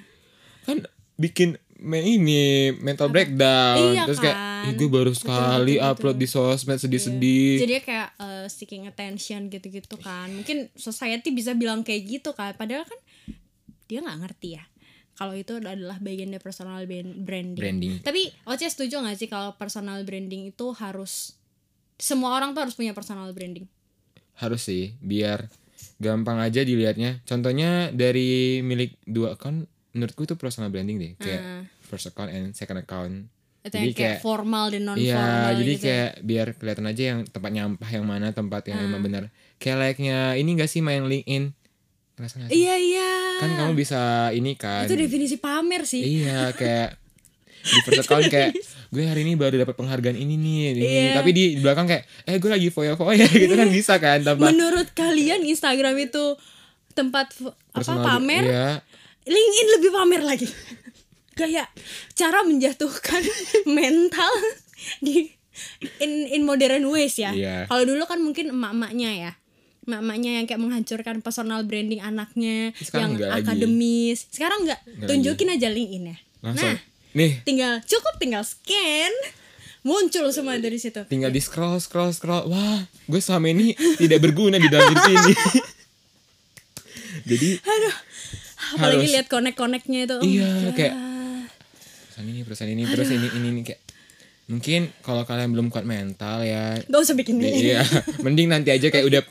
kan 0.63 0.77
bikin 1.15 1.49
me 1.77 2.01
ini 2.01 2.43
mental 2.75 3.07
breakdown. 3.07 3.95
Iya 3.95 4.03
terus 4.03 4.19
kayak 4.19 4.35
kan? 4.35 4.67
ih 4.67 4.73
gue 4.75 4.89
baru 4.91 5.09
Betul, 5.09 5.21
sekali 5.23 5.73
betul, 5.77 5.87
upload 5.87 6.13
betul. 6.13 6.21
di 6.21 6.27
sosmed 6.27 6.77
sedih-sedih. 6.77 7.53
Jadi 7.59 7.73
kayak 7.79 8.09
uh, 8.17 8.45
seeking 8.47 8.85
attention 8.85 9.47
gitu-gitu 9.47 9.95
kan. 9.95 10.27
Mungkin 10.29 10.67
society 10.73 11.31
bisa 11.31 11.53
bilang 11.53 11.81
kayak 11.81 12.03
gitu 12.03 12.33
kan. 12.33 12.53
Padahal 12.53 12.83
kan 12.83 12.99
dia 13.85 14.03
nggak 14.03 14.19
ngerti 14.19 14.49
ya 14.51 14.63
kalau 15.17 15.33
itu 15.33 15.57
adalah 15.57 15.97
bagian 15.97 16.29
dari 16.29 16.39
personal 16.39 16.85
branding. 16.85 17.57
Branding. 17.57 17.93
Tapi 17.99 18.29
Oce 18.45 18.65
setuju 18.65 19.01
gak 19.01 19.17
sih 19.17 19.25
kalau 19.25 19.51
personal 19.53 19.97
branding 20.01 20.47
itu 20.47 20.71
harus 20.73 21.33
semua 21.95 22.31
orang 22.31 22.53
tuh 22.53 22.61
harus 22.61 22.73
punya 22.73 22.93
personal 22.93 23.25
branding? 23.31 23.65
harus 24.35 24.61
sih 24.61 24.93
biar 24.99 25.49
gampang 25.97 26.37
aja 26.37 26.61
dilihatnya 26.61 27.25
contohnya 27.25 27.89
dari 27.89 28.61
milik 28.61 29.01
dua 29.01 29.33
account 29.33 29.65
menurutku 29.91 30.23
itu 30.23 30.37
personal 30.37 30.69
branding 30.69 30.93
deh 30.95 31.11
kayak 31.17 31.41
Ah. 31.41 31.63
first 31.81 32.05
account 32.05 32.29
and 32.29 32.53
second 32.53 32.77
account 32.77 33.33
Itu 33.59 33.73
Jadi 33.73 33.81
yang 33.81 33.91
kayak, 33.91 34.11
kayak- 34.13 34.21
formal 34.21 34.65
dan 34.69 34.81
non 34.85 34.95
Iya, 34.95 35.11
formal 35.11 35.49
jadi 35.57 35.65
gitu. 35.67 35.73
ya. 35.75 35.83
kayak 35.83 36.11
biar 36.21 36.47
kelihatan 36.53 36.85
aja 36.85 37.03
yang 37.03 37.19
tempat 37.25 37.51
nyampah 37.51 37.89
yang 37.89 38.05
mana 38.05 38.27
tempat 38.31 38.61
yang 38.63 38.77
Ah. 38.77 38.85
emang 38.85 39.01
benar. 39.01 39.23
Kayak 39.57 39.77
layaknya 39.81 40.17
ini 40.35 40.49
gak 40.53 40.69
sih 40.69 40.79
main 40.79 41.03
LinkedIn? 41.03 41.43
Ngerasa 42.17 42.33
gak 42.35 42.47
sih? 42.47 42.57
Iya 42.57 42.75
iya. 42.75 43.11
Kan 43.37 43.49
kamu 43.55 43.71
bisa 43.73 44.01
ini 44.31 44.53
kan. 44.53 44.83
Itu 44.83 44.93
definisi 44.93 45.37
pamer 45.37 45.85
sih. 45.85 46.01
Iya, 46.01 46.51
kayak 46.51 46.97
di 47.59 47.79
first 47.83 48.01
account 48.01 48.25
kayak 48.25 48.55
gue 48.87 49.03
hari 49.03 49.21
ini 49.21 49.35
baru 49.35 49.59
dapat 49.59 49.75
penghargaan 49.75 50.15
ini 50.15 50.33
nih, 50.33 50.57
ini. 50.73 50.81
Iya. 50.81 51.13
Tapi 51.13 51.29
di 51.29 51.43
belakang 51.57 51.85
kayak 51.85 52.03
eh 52.23 52.35
gue 52.35 52.49
lagi 52.49 52.67
foya-foya 52.67 53.27
gitu 53.37 53.53
kan 53.53 53.69
bisa 53.69 53.93
kan 53.97 54.23
tanpa 54.23 54.49
Menurut 54.49 54.89
kalian 54.91 55.43
Instagram 55.43 55.93
itu 55.99 56.33
tempat 56.91 57.29
f- 57.29 57.51
apa 57.71 57.77
personal- 57.77 58.03
pamer? 58.03 58.43
Iya. 58.43 58.67
LinkedIn 59.23 59.67
lebih 59.75 59.89
pamer 59.91 60.21
lagi. 60.23 60.47
Kayak 61.39 61.69
cara 62.11 62.41
menjatuhkan 62.41 63.21
mental 63.69 64.33
di 64.97 65.29
in 65.99 66.11
in 66.27 66.41
modern 66.41 66.81
ways 66.87 67.13
ya. 67.13 67.29
Iya. 67.29 67.55
Kalau 67.67 67.83
dulu 67.83 68.03
kan 68.05 68.17
mungkin 68.17 68.49
emak-emaknya 68.49 69.11
ya. 69.13 69.31
Emak-emaknya 69.87 70.31
yang 70.33 70.45
kayak 70.45 70.59
menghancurkan 70.59 71.15
personal 71.19 71.63
branding 71.63 71.99
anaknya 71.99 72.75
Sekarang 72.75 72.91
yang 72.93 73.11
enggak 73.15 73.29
lagi. 73.31 73.43
akademis. 73.47 74.19
Sekarang 74.27 74.59
enggak. 74.61 74.79
Enggak 74.85 75.07
Tunjukin 75.07 75.49
aja 75.49 75.67
LinkedIn 75.69 76.03
ya. 76.05 76.17
Langsung. 76.41 76.67
Nah, 76.69 76.79
Nih, 77.13 77.31
tinggal 77.41 77.79
cukup 77.81 78.13
tinggal 78.17 78.43
scan 78.43 79.13
muncul 79.81 80.27
semua 80.29 80.53
dari 80.55 80.75
situ. 80.75 80.99
tinggal 81.05 81.31
di 81.31 81.39
scroll 81.39 81.79
scroll 81.79 82.11
scroll. 82.11 82.45
Wah, 82.45 82.79
gue 82.83 83.19
selama 83.19 83.47
ini 83.47 83.71
tidak 83.95 84.19
berguna 84.21 84.55
di 84.55 84.67
dalam 84.67 84.91
diri 84.91 85.01
sini. 85.15 85.33
Jadi 87.25 87.49
Aduh. 87.57 87.95
Apalagi 88.69 88.99
Harus- 89.01 89.13
lihat 89.13 89.27
konek-koneknya 89.27 89.99
itu. 90.03 90.15
oh 90.15 90.21
my 90.21 90.27
Iya, 90.27 90.49
God. 90.65 90.73
kayak- 90.73 90.97
perusahaan 92.09 92.27
ini 92.27 92.39
perusahaan 92.43 92.71
ini 92.71 92.83
terus 92.83 93.07
ini 93.07 93.27
ini 93.31 93.47
ini 93.47 93.61
kayak 93.63 93.81
mungkin 94.47 94.81
kalau 94.99 95.21
kalian 95.23 95.49
belum 95.49 95.67
kuat 95.67 95.83
mental 95.83 96.41
ya 96.41 96.75
Gak 96.81 96.97
usah 96.99 97.13
bikin 97.13 97.37
ini. 97.37 97.69
iya 97.69 97.85
mending 98.25 98.47
nanti 98.47 98.69
aja 98.69 98.87
kayak 98.87 99.05
udah 99.05 99.21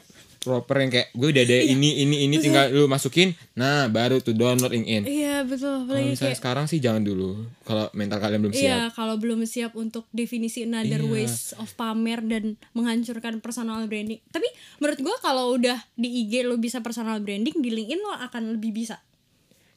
proper 0.47 0.77
yang 0.79 0.89
kayak 0.89 1.11
gue 1.11 1.29
udah 1.29 1.43
ada 1.43 1.57
Iya. 1.57 1.67
ini 1.69 1.91
ini 2.01 2.17
ini 2.23 2.35
tinggal 2.39 2.71
lu 2.71 2.87
masukin 2.87 3.35
nah 3.53 3.87
baru 3.87 4.19
tuh 4.19 4.31
download 4.31 4.71
LinkedIn 4.71 5.03
Iya 5.03 5.43
betul. 5.43 5.83
kalau 5.85 5.99
misalnya 5.99 6.23
kayak 6.23 6.39
sekarang 6.39 6.65
sih 6.65 6.79
jangan 6.79 7.03
dulu 7.03 7.35
kalau 7.61 7.91
mental 7.93 8.17
kalian 8.17 8.41
belum 8.41 8.55
siap 8.55 8.63
Iya, 8.63 8.81
kalau 8.93 9.15
belum 9.17 9.43
siap 9.43 9.75
untuk 9.75 10.07
definisi 10.11 10.63
another 10.63 11.03
Iya. 11.03 11.11
ways 11.11 11.35
of 11.57 11.75
pamer 11.75 12.23
dan 12.23 12.55
menghancurkan 12.73 13.41
personal 13.41 13.83
branding. 13.85 14.23
Tapi 14.29 14.47
menurut 14.77 15.01
gua 15.01 15.17
kalau 15.19 15.51
udah 15.53 15.75
di 15.93 16.23
IG 16.23 16.41
lo 16.43 16.55
bisa 16.55 16.79
personal 16.79 17.19
branding, 17.19 17.57
di 17.57 17.69
LinkedIn 17.69 17.99
lo 17.99 18.15
akan 18.15 18.55
lebih 18.55 18.71
bisa. 18.73 19.03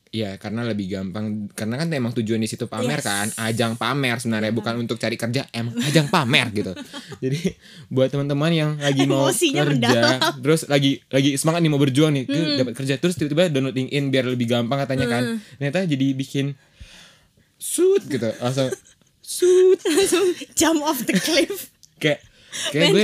Ya 0.10 0.34
karena 0.36 0.66
lebih 0.66 0.90
gampang 0.90 1.26
karena 1.52 1.78
kan 1.78 1.86
emang 1.88 2.10
tujuan 2.12 2.38
di 2.38 2.46
situ 2.46 2.66
pamer 2.66 2.98
Yes. 2.98 3.06
kan 3.06 3.28
ajang 3.40 3.74
pamer 3.74 4.18
sebenarnya 4.18 4.50
bukan 4.50 4.74
untuk 4.78 4.98
cari 4.98 5.14
kerja 5.14 5.46
emang 5.52 5.78
ajang 5.80 6.08
pamer 6.08 6.50
gitu. 6.52 6.74
Jadi 7.24 7.54
buat 7.88 8.08
teman-teman 8.08 8.50
yang 8.50 8.72
lagi 8.76 9.06
mau 9.06 9.30
Emosinya 9.30 9.62
kerja 9.64 10.02
terus 10.36 10.66
lagi 10.66 10.98
lagi 11.08 11.36
semangat 11.36 11.62
nih 11.62 11.70
mau 11.70 11.78
berjuang 11.78 12.10
nih 12.12 12.24
ke- 12.26 12.58
dapat 12.58 12.74
kerja 12.76 12.98
terus 12.98 13.16
tiba-tiba 13.16 13.50
download 13.50 13.76
LinkedIn 13.76 14.06
biar 14.08 14.26
lebih 14.28 14.48
gampang 14.48 14.82
katanya 14.82 15.06
kan. 15.08 15.24
Ternyata 15.56 15.86
jadi 15.86 16.08
bikin 16.12 16.58
shoot 17.56 18.02
gitu 18.04 18.34
langsung 18.36 18.74
shoot 19.22 19.78
langsung 19.80 20.26
jump 20.54 20.82
off 20.82 21.04
the 21.04 21.14
cliff. 21.16 21.70
Kayak 21.98 22.26
kayak 22.72 22.90
gue 22.90 23.02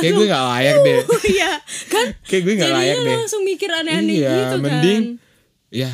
kayak 0.00 0.12
gue 0.14 0.26
nggak 0.26 0.44
layak 0.48 0.76
deh. 0.80 0.98
Oh 1.04 1.22
iya. 1.28 1.50
Kan 1.86 2.06
kayak 2.24 2.42
gue 2.42 2.54
nggak 2.56 2.72
layak 2.72 2.96
deh. 2.98 3.16
langsung 3.20 3.42
mikir 3.44 3.68
aneh-aneh 3.68 4.16
iya 4.16 4.32
gitu 4.34 4.56
kan. 4.56 4.64
mending 4.64 5.02
ya 5.68 5.92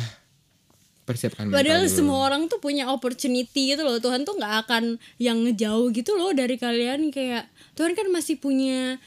persiapkan 1.05 1.47
mental 1.47 1.61
Padahal 1.61 1.85
dulu. 1.85 1.93
semua 1.93 2.17
orang 2.25 2.49
tuh 2.49 2.57
punya 2.57 2.89
opportunity 2.89 3.71
gitu 3.71 3.81
loh. 3.81 4.01
Tuhan 4.01 4.25
tuh 4.25 4.35
nggak 4.35 4.65
akan 4.65 4.97
yang 5.17 5.45
ngejauh 5.45 5.93
gitu 5.93 6.17
loh 6.17 6.33
dari 6.33 6.57
kalian 6.57 7.13
kayak 7.13 7.45
Tuhan 7.73 7.93
kan 7.93 8.09
masih 8.09 8.35
punya 8.35 8.97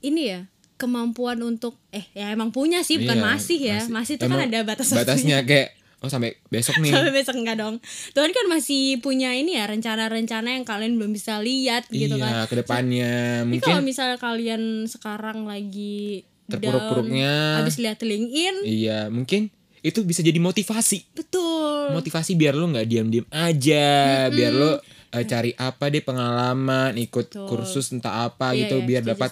ini 0.00 0.30
ya 0.30 0.40
kemampuan 0.74 1.36
untuk 1.42 1.76
eh 1.90 2.08
ya 2.14 2.32
emang 2.32 2.48
punya 2.48 2.80
sih 2.80 2.96
bukan 2.96 3.18
Iya, 3.18 3.26
masih 3.26 3.58
ya. 3.60 3.80
Masih, 3.84 4.16
tuh 4.16 4.30
Emang 4.30 4.40
kan 4.40 4.48
ada 4.48 4.58
batas 4.64 4.88
batasnya 4.88 5.44
kayak 5.44 5.76
oh 6.00 6.08
sampai 6.08 6.40
besok 6.48 6.80
nih 6.80 6.88
Sampai 6.96 7.12
besok 7.12 7.36
enggak 7.36 7.60
dong. 7.60 7.76
Tuhan 8.16 8.32
kan 8.32 8.46
masih 8.48 8.96
punya 8.98 9.36
ini 9.36 9.60
ya 9.60 9.68
rencana-rencana 9.68 10.56
yang 10.56 10.64
kalian 10.64 10.96
belum 10.96 11.12
bisa 11.12 11.36
lihat 11.44 11.84
gitu 11.92 12.16
iya 12.16 12.46
kan. 12.46 12.48
ke 12.48 12.54
depannya 12.56 13.12
kalau 13.44 13.48
mungkin 13.50 13.74
misalnya 13.84 14.16
kalian 14.16 14.62
sekarang 14.86 15.44
lagi 15.44 16.24
Terpuruk-puruknya. 16.48 17.62
habis 17.62 17.78
lihat 17.78 18.00
LinkedIn, 18.00 18.56
iya 18.64 19.06
mungkin 19.06 19.54
itu 19.80 20.02
bisa 20.02 20.20
jadi 20.20 20.36
motivasi 20.36 21.12
betul. 21.12 21.90
motivasi 21.90 22.34
biar 22.34 22.52
lo 22.52 22.68
nggak 22.68 22.86
diam-diam 22.86 23.26
aja 23.28 23.88
biar 24.28 24.52
lo 24.52 24.70
eh, 25.10 25.24
cari 25.24 25.50
apa 25.52 25.88
deh 25.88 26.00
pengalaman 26.00 26.94
ikut 26.96 27.26
Betul. 27.28 27.46
kursus 27.46 27.90
entah 27.90 28.24
apa 28.24 28.52
Iya, 28.52 28.60
gitu 28.62 28.76
iya, 28.76 28.86
biar 28.86 29.02
dapat 29.04 29.30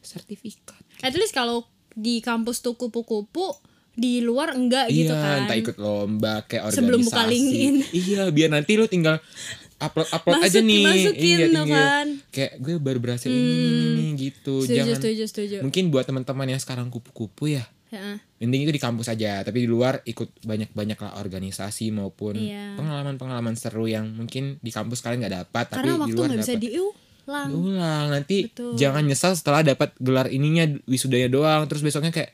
sertifikat 0.00 0.80
At 1.00 1.12
least 1.12 1.32
kalau 1.32 1.64
di 1.90 2.20
kampus 2.20 2.60
tuh 2.60 2.74
kupu-kupu 2.74 3.56
di 3.92 4.22
luar 4.22 4.54
enggak 4.54 4.88
gitu 4.88 5.10
iya 5.10 5.18
kan. 5.18 5.38
entah 5.44 5.56
ikut 5.58 5.76
lomba 5.76 6.46
kayak 6.46 6.70
organisasi 6.70 6.78
Sebelum 6.78 7.00
buka 7.04 7.22
LinkedIn. 7.26 7.74
iya 7.92 8.22
biar 8.30 8.48
nanti 8.48 8.72
lo 8.74 8.86
tinggal 8.86 9.18
upload 9.80 10.08
upload 10.10 10.38
aja 10.38 10.48
Masuk- 10.54 10.66
nih 10.66 10.82
masukin 10.84 11.24
iya 11.26 11.36
tinggal 11.42 11.66
kan. 11.66 12.06
kayak 12.30 12.52
gue 12.56 12.74
baru 12.76 12.98
berhasil 12.98 13.26
ini, 13.26 13.40
ini, 13.40 13.76
ini, 13.90 14.04
gitu 14.14 14.60
Setuju, 14.60 14.76
jangan 14.76 14.96
setuju, 14.96 15.22
setuju. 15.24 15.56
mungkin 15.60 15.88
buat 15.88 16.04
teman-teman 16.04 16.46
yang 16.46 16.58
sekarang 16.58 16.86
kupu-kupu 16.86 17.50
ya 17.50 17.64
Heeh. 17.88 18.22
Mending 18.38 18.62
itu 18.62 18.72
di 18.72 18.78
kampus 18.78 19.08
aja, 19.08 19.42
tapi 19.42 19.64
di 19.64 19.68
luar 19.68 19.98
ikut 20.04 20.30
banyak-banyak 20.40 20.94
lah 20.96 21.18
organisasi 21.18 21.90
maupun 21.90 22.38
Iya. 22.38 22.78
pengalaman-pengalaman 22.78 23.52
seru 23.52 23.84
yang 23.84 24.06
mungkin 24.06 24.56
di 24.56 24.70
kampus 24.70 25.00
kalian 25.00 25.20
nggak 25.20 25.36
dapat, 25.42 25.64
tapi 25.66 25.76
Karena 25.76 25.92
di 25.92 26.00
waktu 26.00 26.14
luar 26.14 26.28
nggak 26.28 26.38
bisa 26.38 26.54
dapat. 26.54 26.62
diulang. 26.62 27.48
Diulang 27.50 28.06
nanti 28.08 28.36
Betul. 28.46 28.72
jangan 28.76 29.02
nyesal 29.02 29.32
setelah 29.34 29.66
dapat 29.66 29.90
gelar 29.96 30.26
ininya 30.28 30.70
wisudanya 30.84 31.26
doang, 31.28 31.66
terus 31.66 31.82
besoknya 31.82 32.08
kayak, 32.10 32.30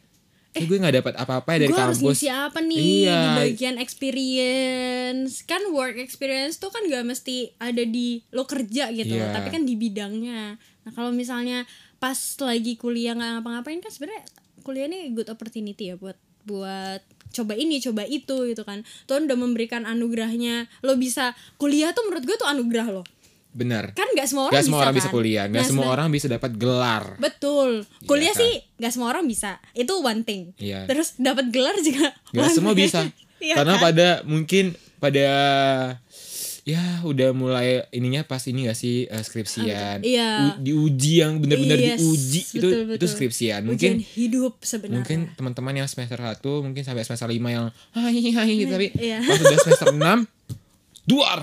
eh 0.57 0.65
gue 0.65 0.77
nggak 0.77 0.97
dapat 0.97 1.15
apa-apa 1.15 1.51
dari 1.55 1.69
Gue 1.69 1.77
harus 1.77 2.01
kampus. 2.01 2.17
ngisi 2.17 2.29
apa 2.29 2.59
nih 2.59 2.81
Iya. 3.05 3.13
di 3.13 3.29
bagian 3.37 3.77
experience 3.77 5.43
kan 5.43 5.63
work 5.71 5.97
experience 5.97 6.57
tuh 6.57 6.69
kan 6.69 6.83
gak 6.85 7.05
mesti 7.05 7.53
ada 7.59 7.83
di 7.83 8.25
lo 8.31 8.45
kerja 8.45 8.89
gitu 8.91 9.15
Iya. 9.15 9.31
tapi 9.31 9.49
kan 9.51 9.63
di 9.63 9.75
bidangnya 9.75 10.57
nah 10.57 10.93
kalau 10.93 11.11
misalnya 11.11 11.67
pas 11.97 12.17
lagi 12.39 12.75
kuliah 12.75 13.13
nggak 13.13 13.31
ngapa-ngapain 13.37 13.81
kan 13.81 13.91
sebenarnya 13.91 14.23
kuliah 14.61 14.87
ini 14.87 15.13
good 15.13 15.29
opportunity 15.29 15.91
ya 15.91 15.97
buat 15.97 16.17
buat 16.43 17.03
coba 17.29 17.53
ini 17.53 17.79
coba 17.79 18.03
itu 18.03 18.47
gitu 18.47 18.63
kan 18.63 18.81
Tuhan 19.05 19.27
udah 19.27 19.35
memberikan 19.35 19.83
anugerahnya 19.83 20.71
lo 20.81 20.95
bisa 20.95 21.35
kuliah 21.57 21.91
tuh 21.91 22.07
menurut 22.07 22.25
gue 22.25 22.37
tuh 22.37 22.47
anugerah 22.47 22.89
lo 22.91 23.03
Benar. 23.57 23.85
kan 23.91 24.05
nggak 24.07 24.27
semua 24.27 24.43
orang 24.45 24.53
Gak 24.53 24.61
bisa 24.61 24.69
semua 24.69 24.81
orang 24.83 24.95
bisa 24.95 25.03
kan? 25.03 25.15
kuliah, 25.15 25.45
gak 25.47 25.65
semua 25.65 25.81
sedang- 25.81 25.95
orang 25.95 26.09
bisa 26.11 26.27
dapat 26.29 26.51
gelar. 26.55 27.05
betul 27.17 27.71
kuliah 28.05 28.31
kan? 28.31 28.41
sih 28.43 28.53
nggak 28.77 28.93
semua 28.93 29.09
orang 29.09 29.25
bisa 29.25 29.51
itu 29.73 29.93
one 29.97 30.23
thing 30.23 30.53
Iya. 30.57 30.85
terus 30.85 31.17
dapat 31.17 31.49
gelar 31.49 31.73
juga 31.79 32.13
Gak 32.31 32.43
one 32.43 32.53
semua 32.53 32.73
thing. 32.73 32.85
bisa. 32.85 33.01
Iya 33.39 33.53
Karena 33.55 33.75
kan? 33.75 33.83
pada 33.83 34.09
mungkin 34.23 34.65
pada 34.97 35.29
ya 36.65 36.83
udah 37.01 37.31
mulai 37.31 37.85
ininya 37.91 38.21
pas 38.23 38.43
ini 38.43 38.65
gak 38.65 38.75
sih 38.75 39.05
eh, 39.05 39.21
skripsian. 39.21 40.03
Iya. 40.03 40.31
U- 40.51 40.59
diuji 40.59 41.21
yang 41.21 41.39
benar-benar 41.39 41.79
Yes, 41.79 41.97
diuji 41.97 42.41
itu 42.51 42.67
betul, 42.67 42.97
itu 42.97 43.07
skripsian. 43.07 43.61
Ujian 43.63 43.69
Mungkin 43.69 43.93
hidup 44.03 44.59
sebenarnya 44.61 44.99
mungkin 44.99 45.19
teman-teman 45.33 45.75
yang 45.77 45.87
semester 45.87 46.19
1 46.19 46.43
mungkin 46.61 46.83
sampai 46.83 47.03
semester 47.03 47.29
5 47.29 47.39
yang 47.47 47.67
hai 47.95 48.19
hai 48.27 48.51
gitu 48.57 48.71
tapi 48.71 48.89
Iya. 48.95 49.21
pas 49.23 49.39
udah 49.39 49.59
semester 49.61 49.89
6 49.91 50.27
duar 51.05 51.41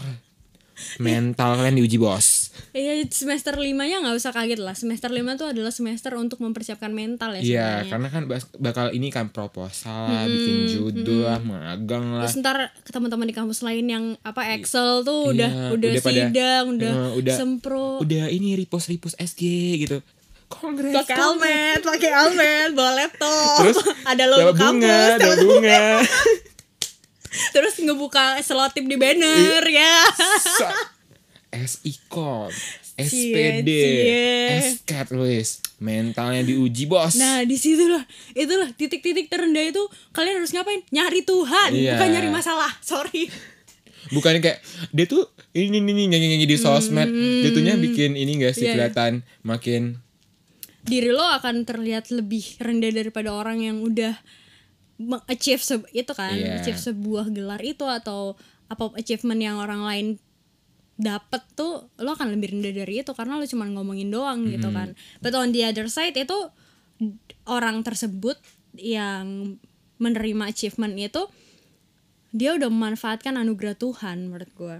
mental 0.98 1.56
kalian 1.56 1.76
diuji 1.76 1.96
bos. 1.96 2.50
Iya 2.70 3.06
semester 3.08 3.54
limanya 3.56 4.02
nggak 4.02 4.16
usah 4.16 4.32
kaget 4.32 4.58
lah 4.58 4.74
semester 4.74 5.08
lima 5.08 5.34
tuh 5.34 5.48
adalah 5.48 5.70
semester 5.70 6.14
untuk 6.16 6.38
mempersiapkan 6.40 6.90
mental 6.90 7.34
ya 7.34 7.42
Iya, 7.42 7.70
karena 7.88 8.08
kan 8.08 8.26
bakal 8.58 8.90
ini 8.90 9.08
kan 9.08 9.30
proposal 9.30 10.06
lah, 10.08 10.26
bikin 10.26 10.58
judul 10.68 11.24
lah, 11.24 11.38
magang 11.38 12.10
lah. 12.12 12.26
terus 12.26 12.38
ntar 12.40 12.58
ke 12.76 12.90
teman-teman 12.90 13.24
di 13.24 13.32
kampus 13.32 13.62
lain 13.62 13.86
yang 13.86 14.04
apa 14.22 14.54
Excel 14.56 15.02
tuh 15.02 15.30
udah 15.30 15.46
Iya, 15.46 15.70
udah, 15.70 15.90
udah 15.90 16.02
pada- 16.02 16.14
sidang 16.26 16.66
udah, 16.72 16.92
eh, 16.92 17.12
udah- 17.16 17.38
sempro 17.38 17.88
Udah 18.00 18.26
ini 18.28 18.54
repost 18.56 18.88
repost 18.88 19.16
SG 19.16 19.42
gitu. 19.80 20.02
Kongres. 20.46 20.94
pakai 20.96 21.16
almet 21.16 21.82
pakai 21.82 22.12
almet 22.12 22.70
bawa 22.72 22.92
laptop 22.96 23.58
Terus 23.60 23.78
ada 24.12 24.24
logo 24.28 24.50
bunga, 24.52 24.62
kampus 24.62 25.18
dapat 25.20 25.38
bunga. 25.42 25.82
terus 27.52 27.78
ngebuka 27.78 28.40
selotip 28.40 28.84
di 28.84 28.96
banner 28.96 29.64
Iya. 29.64 30.02
ya 31.54 31.64
SIKOM, 31.64 32.50
SPD. 32.98 33.70
SCAT 34.60 35.14
Luis. 35.14 35.62
Mentalnya 35.78 36.42
diuji, 36.42 36.90
Bos. 36.90 37.14
Nah 37.14 37.44
di 37.44 37.54
situlah 37.54 38.02
itulah 38.34 38.72
titik-titik 38.72 39.30
terendah 39.30 39.62
itu 39.62 39.84
kalian 40.12 40.42
harus 40.42 40.50
ngapain 40.50 40.82
nyari 40.90 41.22
Tuhan 41.22 41.70
Iya. 41.70 41.94
bukan 41.94 42.10
nyari 42.10 42.30
masalah 42.32 42.72
sorry 42.80 43.30
Bukan 44.10 44.40
kayak 44.40 44.60
dia 44.90 45.06
tuh 45.06 45.30
ini 45.52 45.78
ini 45.78 45.90
ini 45.90 46.04
nyanyi-nyanyi 46.10 46.44
di 46.46 46.58
sosmed. 46.58 47.08
Jatuhnya 47.42 47.78
bikin 47.78 48.18
ini 48.18 48.36
gak 48.38 48.52
sih 48.52 48.66
Iya, 48.66 48.68
iya. 48.68 48.74
kelihatan 48.90 49.12
makin 49.42 50.02
diri 50.84 51.14
lo 51.14 51.24
akan 51.24 51.64
terlihat 51.64 52.12
lebih 52.12 52.60
rendah 52.60 52.92
daripada 52.92 53.32
orang 53.32 53.62
yang 53.62 53.80
udah 53.80 54.20
achieve 55.26 55.60
se- 55.60 55.90
itu 55.92 56.12
kan 56.12 56.32
Iya. 56.32 56.60
achieve 56.60 56.78
sebuah 56.78 57.30
gelar 57.30 57.60
itu 57.60 57.84
atau 57.84 58.38
apa 58.68 58.94
achievement 58.96 59.38
yang 59.38 59.58
orang 59.58 59.84
lain 59.84 60.08
dapet 60.94 61.42
tuh 61.54 61.90
lo 61.98 62.14
akan 62.14 62.32
lebih 62.32 62.54
rendah 62.54 62.74
dari 62.76 63.02
itu 63.02 63.12
karena 63.12 63.36
lo 63.36 63.46
cuma 63.46 63.66
ngomongin 63.66 64.08
doang 64.08 64.46
gitu 64.46 64.70
kan 64.70 64.94
but 65.20 65.34
on 65.34 65.50
the 65.50 65.66
other 65.66 65.90
side 65.90 66.14
itu 66.14 66.38
orang 67.46 67.82
tersebut 67.82 68.38
yang 68.78 69.58
menerima 69.98 70.48
achievement 70.48 70.94
itu 70.96 71.26
dia 72.30 72.54
udah 72.54 72.70
memanfaatkan 72.70 73.38
anugerah 73.38 73.74
Tuhan 73.74 74.30
menurut 74.30 74.52
gue 74.54 74.78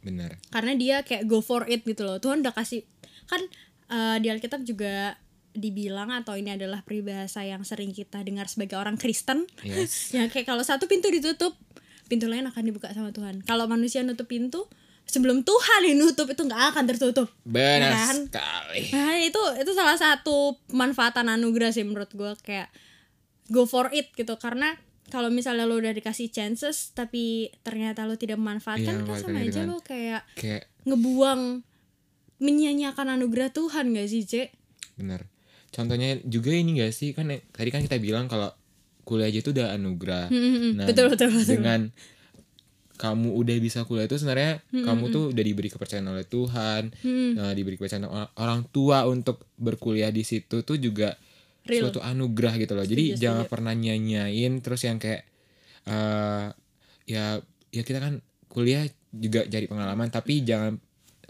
benar. 0.00 0.40
karena 0.48 0.72
dia 0.76 0.96
kayak 1.00 1.28
go 1.28 1.40
for 1.40 1.64
it 1.64 1.84
gitu 1.84 2.04
loh 2.04 2.16
Tuhan 2.16 2.40
udah 2.40 2.52
kasih 2.52 2.84
kan 3.28 3.40
eh, 3.88 4.16
di 4.16 4.32
Alkitab 4.32 4.64
juga 4.64 5.16
dibilang 5.52 6.10
atau 6.10 6.34
ini 6.34 6.54
adalah 6.54 6.80
peribahasa 6.80 7.42
yang 7.42 7.62
sering 7.62 7.90
kita 7.90 8.20
dengar 8.20 8.46
sebagai 8.46 8.74
orang 8.74 8.94
Kristen 8.94 9.44
Yes. 9.60 10.08
ya 10.16 10.26
kayak 10.26 10.44
kalau 10.44 10.62
satu 10.62 10.86
pintu 10.86 11.08
ditutup 11.08 11.58
pintu 12.06 12.26
lain 12.26 12.44
akan 12.44 12.62
dibuka 12.62 12.90
sama 12.90 13.10
Tuhan 13.10 13.42
kalau 13.42 13.66
manusia 13.66 14.02
nutup 14.02 14.26
pintu 14.26 14.66
sebelum 15.04 15.42
Tuhan 15.42 15.80
yang 15.84 15.98
nutup 16.00 16.26
itu 16.26 16.38
nggak 16.40 16.62
akan 16.70 16.84
tertutup 16.86 17.26
Benar 17.42 17.90
Kan? 17.90 18.16
sekali. 18.26 18.82
nah 18.90 19.18
itu 19.18 19.42
itu 19.58 19.70
salah 19.72 19.94
satu 19.94 20.54
manfaatan 20.70 21.26
anugerah 21.28 21.70
sih 21.70 21.82
menurut 21.82 22.10
gue 22.10 22.30
kayak 22.40 22.70
go 23.46 23.66
for 23.66 23.90
it 23.90 24.14
gitu 24.14 24.38
karena 24.38 24.78
kalau 25.10 25.26
misalnya 25.26 25.66
lo 25.66 25.74
udah 25.74 25.90
dikasih 25.90 26.30
chances 26.30 26.94
tapi 26.94 27.50
ternyata 27.60 28.06
lo 28.06 28.14
tidak 28.14 28.38
Iya, 28.38 28.42
memanfaatkan 28.42 28.94
kan 29.02 29.18
sama 29.18 29.42
aja 29.42 29.66
lo 29.66 29.82
kayak 29.82 30.22
Kayak 30.38 30.70
ngebuang 30.86 31.66
menyanyiakan 32.38 33.18
anugerah 33.18 33.50
Tuhan 33.50 33.92
gak 33.92 34.08
sih 34.08 34.22
Cek? 34.24 34.48
benar. 34.94 35.26
Contohnya 35.70 36.18
juga 36.26 36.50
ini 36.50 36.82
gak 36.82 36.92
sih 36.92 37.14
kan 37.14 37.30
tadi 37.30 37.70
kan 37.70 37.80
kita 37.86 38.02
bilang 38.02 38.26
kalau 38.26 38.50
kuliah 39.06 39.30
aja 39.30 39.38
itu 39.42 39.50
udah 39.54 39.74
anugerah. 39.74 40.26
Nah, 40.74 40.86
betul, 40.86 41.10
betul, 41.10 41.30
betul. 41.30 41.58
Dengan 41.58 41.90
kamu 43.00 43.32
udah 43.32 43.56
bisa 43.64 43.88
kuliah 43.88 44.04
itu 44.04 44.20
sebenarnya 44.20 44.60
kamu 44.70 45.08
tuh 45.08 45.24
udah 45.32 45.44
diberi 45.44 45.72
kepercayaan 45.72 46.12
oleh 46.12 46.28
Tuhan, 46.28 46.82
nah, 47.32 47.56
diberi 47.56 47.80
kepercayaan 47.80 48.04
or- 48.04 48.32
orang 48.36 48.68
tua 48.68 49.08
untuk 49.08 49.48
berkuliah 49.56 50.12
di 50.12 50.20
situ 50.20 50.60
tuh 50.60 50.76
juga 50.76 51.16
Real. 51.64 51.88
suatu 51.88 52.04
anugerah 52.04 52.60
gitu 52.60 52.76
loh. 52.76 52.84
Jadi 52.84 53.16
Setuju, 53.16 53.22
jangan 53.24 53.44
pernah 53.48 53.72
nyanyain 53.72 54.52
terus 54.60 54.84
yang 54.84 55.00
kayak 55.00 55.24
eh 55.88 56.46
ya 57.08 57.40
ya 57.72 57.82
kita 57.82 57.98
kan 58.04 58.20
kuliah 58.52 58.84
juga 59.10 59.48
cari 59.48 59.64
pengalaman 59.64 60.12
tapi 60.12 60.44
jangan 60.44 60.76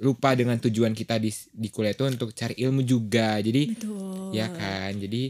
lupa 0.00 0.32
dengan 0.32 0.56
tujuan 0.56 0.92
kita 0.92 1.20
di 1.20 1.28
di 1.52 1.68
kuliah 1.68 1.92
itu 1.92 2.04
untuk 2.04 2.32
cari 2.32 2.56
ilmu 2.56 2.80
juga. 2.82 3.36
Jadi 3.38 3.76
Betul. 3.76 4.32
ya 4.32 4.48
kan. 4.48 4.96
Jadi 4.96 5.22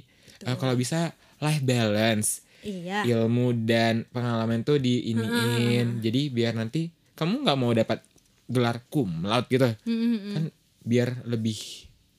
eh, 0.43 0.57
kalau 0.57 0.75
bisa 0.75 1.11
life 1.39 1.65
balance. 1.65 2.47
iya 2.61 3.09
ilmu 3.09 3.57
dan 3.65 4.05
pengalaman 4.12 4.61
tuh 4.61 4.77
diiniin 4.77 5.97
jadi 6.05 6.29
biar 6.29 6.53
nanti 6.53 6.93
kamu 7.17 7.41
nggak 7.41 7.57
mau 7.57 7.73
dapat 7.73 8.05
gelar 8.45 8.85
cum 8.93 9.25
laude 9.25 9.49
gitu 9.49 9.65
Mm-mm. 9.89 10.33
kan 10.37 10.43
biar 10.85 11.25
lebih 11.25 11.57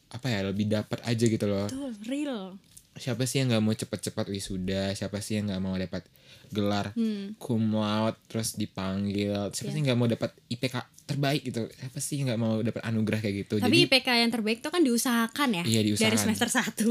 apa 0.10 0.34
ya 0.34 0.39
lebih 0.50 0.65
dapat 0.65 0.98
aja 1.05 1.25
gitu 1.29 1.46
loh 1.46 1.70
Betul, 1.70 1.93
real 2.10 2.58
siapa 3.01 3.25
sih 3.25 3.41
yang 3.41 3.50
nggak 3.50 3.63
mau 3.63 3.74
cepet-cepet 3.74 4.25
wisuda? 4.27 4.93
Siapa 4.93 5.17
sih 5.17 5.36
yang 5.36 5.50
nggak 5.50 5.60
mau 5.60 5.74
dapat 5.74 6.05
gelar 6.48 6.93
Hmm. 6.93 7.34
cum 7.36 7.74
laude 7.74 8.22
terus 8.27 8.53
dipanggil? 8.53 9.50
Siapa 9.50 9.65
Iya. 9.65 9.74
sih 9.74 9.81
nggak 9.81 9.98
mau 9.98 10.05
dapat 10.05 10.31
IPK 10.48 10.75
terbaik 11.03 11.41
gitu? 11.43 11.65
Siapa 11.67 11.98
sih 11.98 12.22
nggak 12.22 12.38
mau 12.38 12.62
dapat 12.62 12.81
anugerah 12.84 13.20
kayak 13.20 13.36
gitu? 13.41 13.55
Tapi 13.58 13.65
jadi 13.67 13.77
IPK 13.89 14.08
yang 14.15 14.29
terbaik 14.29 14.58
itu 14.60 14.70
kan 14.70 14.81
diusahakan 14.81 15.50
ya? 15.51 15.63
Iya, 15.65 15.81
diusahakan. 15.84 16.05
dari 16.05 16.17
semester 16.20 16.48
1 16.48 16.86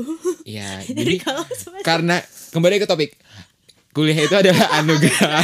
ya 0.44 0.70
jadi 0.88 0.98
jadi 0.98 1.14
kalau 1.20 1.42
semester 1.46 1.82
karena 1.82 2.16
kembali 2.50 2.74
ke 2.76 2.86
topik 2.86 3.10
kuliah 3.90 4.18
itu 4.18 4.34
adalah 4.34 4.66
anugerah. 4.78 5.42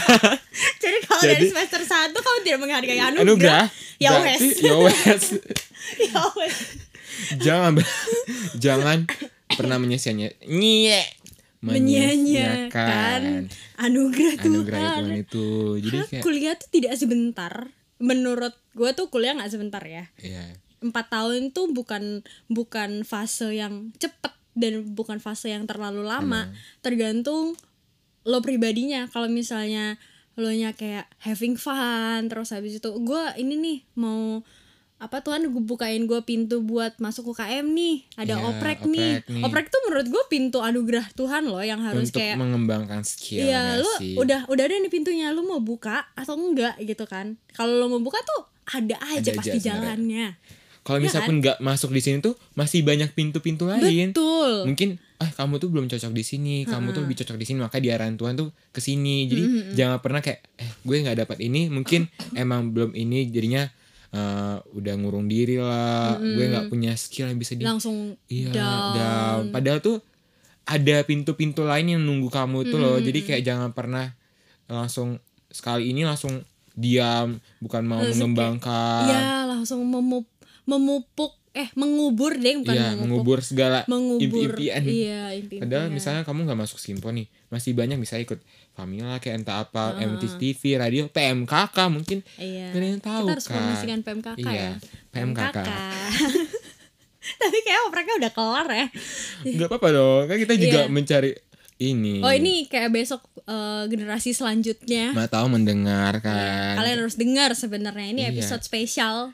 Jadi 0.76 0.98
kalau 1.04 1.20
Jadi- 1.20 1.32
dari 1.32 1.46
semester 1.48 1.80
1 1.82 2.14
kamu 2.16 2.38
tidak 2.42 2.60
menghargai 2.60 3.00
anugerah, 3.00 3.22
anugerah? 3.22 3.64
Ya 3.96 4.10
wes. 4.18 4.40
ya 4.60 4.74
wes. 4.76 5.24
Ya 6.02 6.22
wes. 6.34 6.56
Jangan 7.38 7.78
jangan 8.56 9.06
pernah 9.56 9.76
menyia-nyiakan 9.80 10.36
nye 10.46 11.02
menyanyiakan 11.64 13.50
anugerah 13.80 14.34
Tuhan. 14.38 14.52
anugerah 14.52 14.80
Tuhan 15.00 15.12
itu 15.18 15.46
jadi 15.82 15.98
kayak 16.06 16.22
kuliah 16.22 16.54
tuh 16.54 16.68
tidak 16.70 16.94
sebentar. 16.94 17.52
Menurut 17.96 18.52
gue 18.76 18.90
tuh 18.92 19.08
kuliah 19.08 19.32
nggak 19.34 19.50
sebentar 19.50 19.82
ya. 19.82 20.12
ya 20.20 20.44
Empat 20.84 21.08
tahun 21.08 21.50
tuh 21.56 21.72
bukan 21.72 22.22
bukan 22.52 23.02
fase 23.02 23.56
yang 23.56 23.90
cepet 23.96 24.36
dan 24.52 24.84
bukan 24.92 25.18
fase 25.18 25.50
yang 25.50 25.64
terlalu 25.64 26.04
lama. 26.04 26.52
Tergantung 26.84 27.56
lo 28.28 28.38
pribadinya. 28.44 29.08
Kalau 29.08 29.26
misalnya 29.26 29.96
lo 30.36 30.52
nya 30.52 30.76
kayak 30.76 31.08
having 31.24 31.56
fun 31.56 32.28
terus 32.28 32.52
habis 32.52 32.76
itu 32.76 32.90
gue 32.92 33.22
ini 33.40 33.56
nih 33.56 33.78
mau 33.96 34.44
apa 34.96 35.20
Tuhan 35.20 35.44
gue 35.44 35.60
bukain 35.62 36.02
gue 36.02 36.20
pintu 36.22 36.60
buat 36.60 36.96
masuk 36.96 37.30
UKM 37.30 37.68
nih 37.68 38.08
ada 38.16 38.34
Iya, 38.34 38.48
oprek, 38.48 38.78
nih 38.82 39.20
oprek 39.20 39.28
nih. 39.28 39.42
oprek 39.44 39.66
tuh 39.68 39.80
menurut 39.84 40.06
gue 40.06 40.22
pintu 40.26 40.58
anugerah 40.58 41.04
Tuhan 41.12 41.44
loh 41.44 41.60
yang 41.60 41.80
harus 41.80 42.08
untuk 42.08 42.16
kayak 42.18 42.34
mengembangkan 42.34 43.02
skill 43.02 43.44
Iya, 43.44 43.76
lu 43.78 43.92
sih? 43.98 44.16
udah 44.16 44.44
udah 44.46 44.62
ada 44.62 44.72
nih 44.74 44.88
pintunya, 44.88 45.28
lu 45.30 45.42
mau 45.42 45.58
buka 45.58 46.08
atau 46.12 46.32
enggak 46.34 46.80
gitu 46.80 47.04
kan? 47.04 47.36
Kalau 47.50 47.76
lu 47.76 47.86
mau 47.88 48.00
buka 48.00 48.16
tuh 48.20 48.48
ada 48.66 48.96
aja 49.04 49.20
Ada 49.20 49.20
aja 49.22 49.30
pasti 49.36 49.50
sebenarnya. 49.54 49.68
jalannya. 49.92 50.26
kalau 50.80 50.98
misalnya 50.98 51.26
pun 51.26 51.36
nggak 51.40 51.58
masuk 51.60 51.90
di 51.90 51.98
sini 51.98 52.16
tuh 52.20 52.34
masih 52.52 52.80
banyak 52.80 53.10
pintu-pintu 53.10 53.66
lain 53.66 54.10
Betul. 54.10 54.64
mungkin 54.64 54.88
ah 55.16 55.26
kamu 55.28 55.58
tuh 55.58 55.66
belum 55.66 55.86
cocok 55.86 56.10
di 56.10 56.22
sini 56.22 56.62
kamu 56.62 56.94
tuh 56.94 57.02
lebih 57.02 57.18
cocok 57.18 57.34
di 57.34 57.42
sini 57.44 57.58
maka 57.58 57.76
diarahin 57.76 58.14
Tuhan 58.14 58.32
tuh 58.32 58.54
ke 58.70 58.78
sini 58.78 59.26
jadi 59.26 59.42
jangan 59.74 59.98
pernah 59.98 60.20
kayak 60.20 60.46
eh 60.56 60.70
gue 60.78 60.96
nggak 60.96 61.18
dapat 61.18 61.42
ini 61.42 61.66
mungkin 61.68 62.06
emang 62.38 62.70
belum 62.70 62.94
ini 62.94 63.26
jadinya 63.26 63.66
eh, 64.12 64.56
udah 64.62 64.94
ngurung 65.00 65.26
diri 65.26 65.56
lah. 65.58 66.18
Gue 66.20 66.44
nggak 66.50 66.68
punya 66.68 66.92
skill 66.94 67.30
yang 67.32 67.38
bisa 67.40 67.56
di 67.56 67.64
Langsung 67.64 68.14
iya 68.28 68.52
down. 68.52 68.92
down. 68.94 69.42
Padahal 69.50 69.78
tuh 69.80 69.98
ada 70.66 70.96
pintu-pintu 71.06 71.62
lain 71.62 71.96
yang 71.96 72.02
nunggu 72.02 72.28
kamu 72.28 72.66
tuh 72.66 72.78
loh. 72.78 72.98
Jadi 72.98 73.22
kayak 73.22 73.42
jangan 73.46 73.70
pernah 73.70 74.12
langsung 74.66 75.22
sekali 75.46 75.94
ini 75.94 76.02
langsung 76.02 76.42
diam 76.76 77.40
bukan 77.62 77.82
mau 77.88 78.02
Langsung 78.04 78.34
mengembangkan. 78.34 79.08
Iya, 79.08 79.48
langsung 79.48 79.80
memup, 79.86 80.28
memupuk 80.68 81.32
eh 81.56 81.68
mengubur 81.72 82.36
deh 82.36 82.60
bukan 82.60 82.70
Iya, 82.70 82.92
memupuk. 82.92 83.00
mengubur 83.00 83.38
segala 83.40 83.80
Mengubur. 83.86 84.20
impi-impian. 84.20 84.82
Iya, 84.84 85.22
impi 85.34 85.56
Padahal 85.58 85.88
misalnya 85.88 86.22
kamu 86.22 86.44
nggak 86.44 86.60
masuk 86.60 86.76
Simpo 86.76 87.08
nih, 87.08 87.24
masih 87.48 87.72
banyak 87.72 87.96
bisa 87.96 88.16
ikut 88.16 88.36
Famila 88.70 89.16
kayak 89.16 89.40
entah 89.40 89.64
apa, 89.64 89.96
MT 89.96 90.36
TV, 90.36 90.76
radio, 90.76 91.08
PMKK 91.08 91.76
mungkin. 91.88 92.20
Iya. 92.36 92.70
Nggak 92.70 92.76
ada 92.76 92.86
yang 92.86 93.00
tahu 93.00 93.22
Kita 93.22 93.32
harus 93.32 93.46
kan. 93.46 93.54
promosikan 93.56 93.98
PMKK 94.02 94.36
Iya, 94.38 94.52
ya. 94.52 94.70
PMKK. 95.10 95.56
Tapi 97.36 97.58
kayak 97.58 97.80
mereka 97.88 98.10
udah 98.14 98.30
kelar 98.30 98.66
ya. 98.68 98.86
Gak 99.56 99.66
apa-apa 99.66 99.88
dong, 99.90 100.22
kan 100.28 100.36
kita 100.36 100.54
juga 100.54 100.80
Iya. 100.84 100.92
mencari 100.92 101.30
ini. 101.78 102.20
Oh 102.20 102.30
ini 102.30 102.64
kayak 102.64 102.88
besok 102.90 103.20
eh, 103.42 103.84
generasi 103.86 104.30
selanjutnya. 104.30 105.10
Nggak 105.12 105.30
tahu 105.30 105.46
mendengar 105.48 106.18
kan. 106.18 106.74
Kalian 106.74 106.98
harus 107.00 107.14
dengar 107.14 107.50
sebenarnya 107.52 108.06
ini 108.08 108.22
Iya. 108.22 108.30
episode 108.32 108.60
spesial 108.60 109.32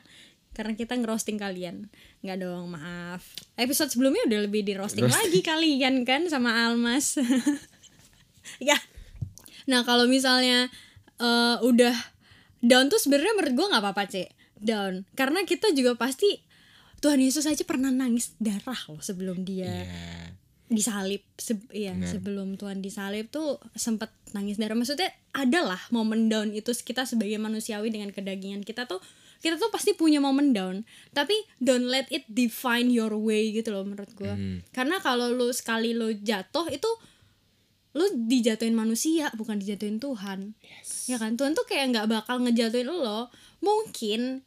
karena 0.53 0.73
kita 0.73 0.93
ngerosting 0.95 1.37
kalian. 1.37 1.89
Nggak 2.21 2.37
dong, 2.41 2.73
maaf. 2.73 3.21
Episode 3.57 3.89
sebelumnya 3.89 4.25
udah 4.29 4.39
lebih 4.45 4.61
di 4.61 4.73
roasting 4.73 5.05
lagi 5.05 5.41
kalian 5.41 6.05
kan 6.05 6.29
sama 6.29 6.65
Almas. 6.65 7.17
ya. 8.69 8.77
Nah, 9.65 9.81
kalau 9.83 10.05
misalnya 10.05 10.69
eh, 11.17 11.57
udah 11.61 11.93
down 12.61 12.87
tuh 12.87 13.01
sebenarnya 13.01 13.33
menurut 13.35 13.53
gue 13.57 13.67
nggak 13.73 13.83
apa-apa, 13.83 14.03
Cek. 14.07 14.29
Down. 14.63 15.03
Karena 15.17 15.43
kita 15.43 15.73
juga 15.75 15.97
pasti 15.99 16.39
Tuhan 17.03 17.19
Yesus 17.19 17.43
aja 17.43 17.67
pernah 17.67 17.91
nangis 17.91 18.31
darah 18.39 18.79
loh 18.87 19.03
sebelum 19.03 19.43
dia 19.43 19.67
Iya. 19.67 20.31
disalib 20.71 21.19
se 21.35 21.59
iya 21.75 21.91
Benar. 21.91 22.07
sebelum 22.07 22.55
Tuhan 22.55 22.79
disalib 22.79 23.27
tuh 23.27 23.59
sempat 23.75 24.09
nangis 24.31 24.55
darah 24.55 24.73
maksudnya 24.73 25.11
adalah 25.35 25.77
momen 25.91 26.31
down 26.31 26.55
itu 26.55 26.71
kita 26.71 27.03
sebagai 27.03 27.35
manusiawi 27.37 27.91
dengan 27.91 28.09
kedagingan 28.15 28.63
kita 28.63 28.87
tuh 28.87 29.03
kita 29.43 29.59
tuh 29.59 29.67
pasti 29.67 29.91
punya 29.91 30.23
momen 30.23 30.55
down. 30.55 30.87
Tapi 31.11 31.35
don't 31.59 31.91
let 31.91 32.07
it 32.07 32.23
define 32.31 32.87
your 32.87 33.11
way 33.11 33.51
gitu 33.51 33.75
loh 33.75 33.83
menurut 33.83 34.09
gue 34.15 34.31
Hmm. 34.31 34.57
karena 34.71 35.03
kalau 35.03 35.27
lu 35.29 35.51
sekali 35.51 35.91
lu 35.91 36.15
jatuh 36.15 36.71
itu 36.71 36.87
lu 37.93 38.07
dijatuhin 38.25 38.73
manusia 38.73 39.29
bukan 39.35 39.59
dijatuhin 39.59 39.99
Tuhan. 39.99 40.55
Ya 41.05 41.19
kan? 41.21 41.35
Tuhan 41.35 41.53
tuh 41.53 41.67
kayak 41.67 41.93
nggak 41.93 42.07
bakal 42.09 42.41
ngejatuhin 42.41 42.89
loh. 42.89 43.29
Mungkin 43.59 44.41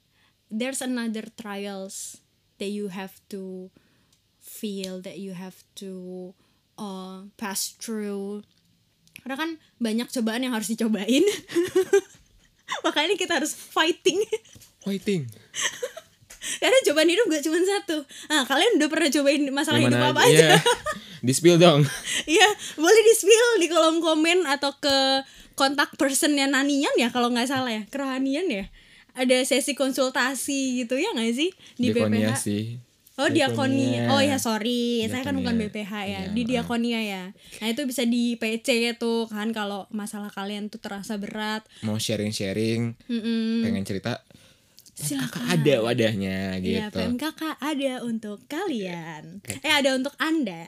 there's 0.49 0.83
another 0.83 1.29
trials 1.31 2.19
that 2.57 2.73
you 2.73 2.89
have 2.91 3.21
to 3.29 3.69
feel 4.41 4.99
that 5.05 5.21
you 5.21 5.37
have 5.37 5.63
to 5.79 6.33
uh, 6.75 7.29
pass 7.39 7.77
through. 7.77 8.43
Karena 9.23 9.37
kan 9.39 9.51
banyak 9.79 10.09
cobaan 10.11 10.43
yang 10.43 10.55
harus 10.57 10.67
dicobain. 10.67 11.23
Makanya 12.85 13.15
kita 13.15 13.39
harus 13.39 13.55
fighting 13.55 14.27
Fighting. 14.87 15.27
karena 16.57 16.79
cobaan 16.87 17.11
hidup 17.11 17.27
gak 17.27 17.43
cuma 17.43 17.59
satu 17.59 18.07
ah 18.31 18.47
kalian 18.47 18.79
udah 18.79 18.89
pernah 18.89 19.11
cobain 19.11 19.43
masalah 19.51 19.83
Yang 19.83 19.91
hidup 19.93 20.03
apa 20.09 20.21
aja 20.23 20.31
Iya. 20.31 20.57
Di 21.27 21.33
spill 21.35 21.59
dong. 21.59 21.83
Iya, 22.25 22.47
boleh 22.77 23.03
di 23.03 23.15
spill 23.17 23.49
di 23.59 23.67
kolom 23.67 23.99
komen 23.99 24.47
atau 24.47 24.79
ke 24.79 25.27
kontak 25.55 25.97
personnya 25.97 26.47
Nanian 26.47 26.93
ya 26.95 27.11
kalau 27.11 27.35
nggak 27.35 27.51
salah 27.51 27.73
ya, 27.73 27.83
kerohanian 27.89 28.47
ya. 28.47 28.71
Ada 29.11 29.43
sesi 29.43 29.75
konsultasi 29.75 30.79
gitu 30.79 30.95
ya 30.95 31.11
nggak 31.11 31.35
sih 31.35 31.51
di 31.75 31.91
Diakonia 31.91 32.31
BPH? 32.31 32.39
sih. 32.39 32.65
Oh 33.17 33.27
diakonia. 33.27 34.07
Diakonia. 34.07 34.13
Oh 34.13 34.21
ya 34.21 34.37
sorry, 34.37 35.03
saya 35.09 35.25
kan 35.25 35.35
bukan 35.35 35.57
Diakonia. 35.57 35.73
BPH 35.73 35.93
ya, 35.97 36.05
Iya, 36.05 36.21
di 36.31 36.43
diakonia 36.45 37.01
ya. 37.01 37.25
Nah 37.33 37.67
itu 37.67 37.83
bisa 37.83 38.05
di 38.05 38.37
PC 38.37 38.69
tuh 38.95 39.27
kan 39.27 39.51
kalau 39.51 39.89
masalah 39.91 40.29
kalian 40.29 40.69
tuh 40.69 40.79
terasa 40.79 41.17
berat. 41.17 41.65
Mau 41.81 41.97
sharing-sharing, 41.97 42.93
Mm-mm. 43.03 43.65
pengen 43.65 43.83
cerita, 43.83 44.21
Silakan. 44.97 45.29
kakak 45.29 45.45
ada 45.55 45.75
wadahnya 45.83 46.39
Iya, 46.57 46.89
gitu. 46.89 46.97
PMKK 46.99 47.41
ada 47.55 47.93
untuk 48.01 48.39
kalian. 48.47 49.45
Eh 49.61 49.69
ada 49.71 49.93
untuk 49.93 50.17
anda. 50.17 50.65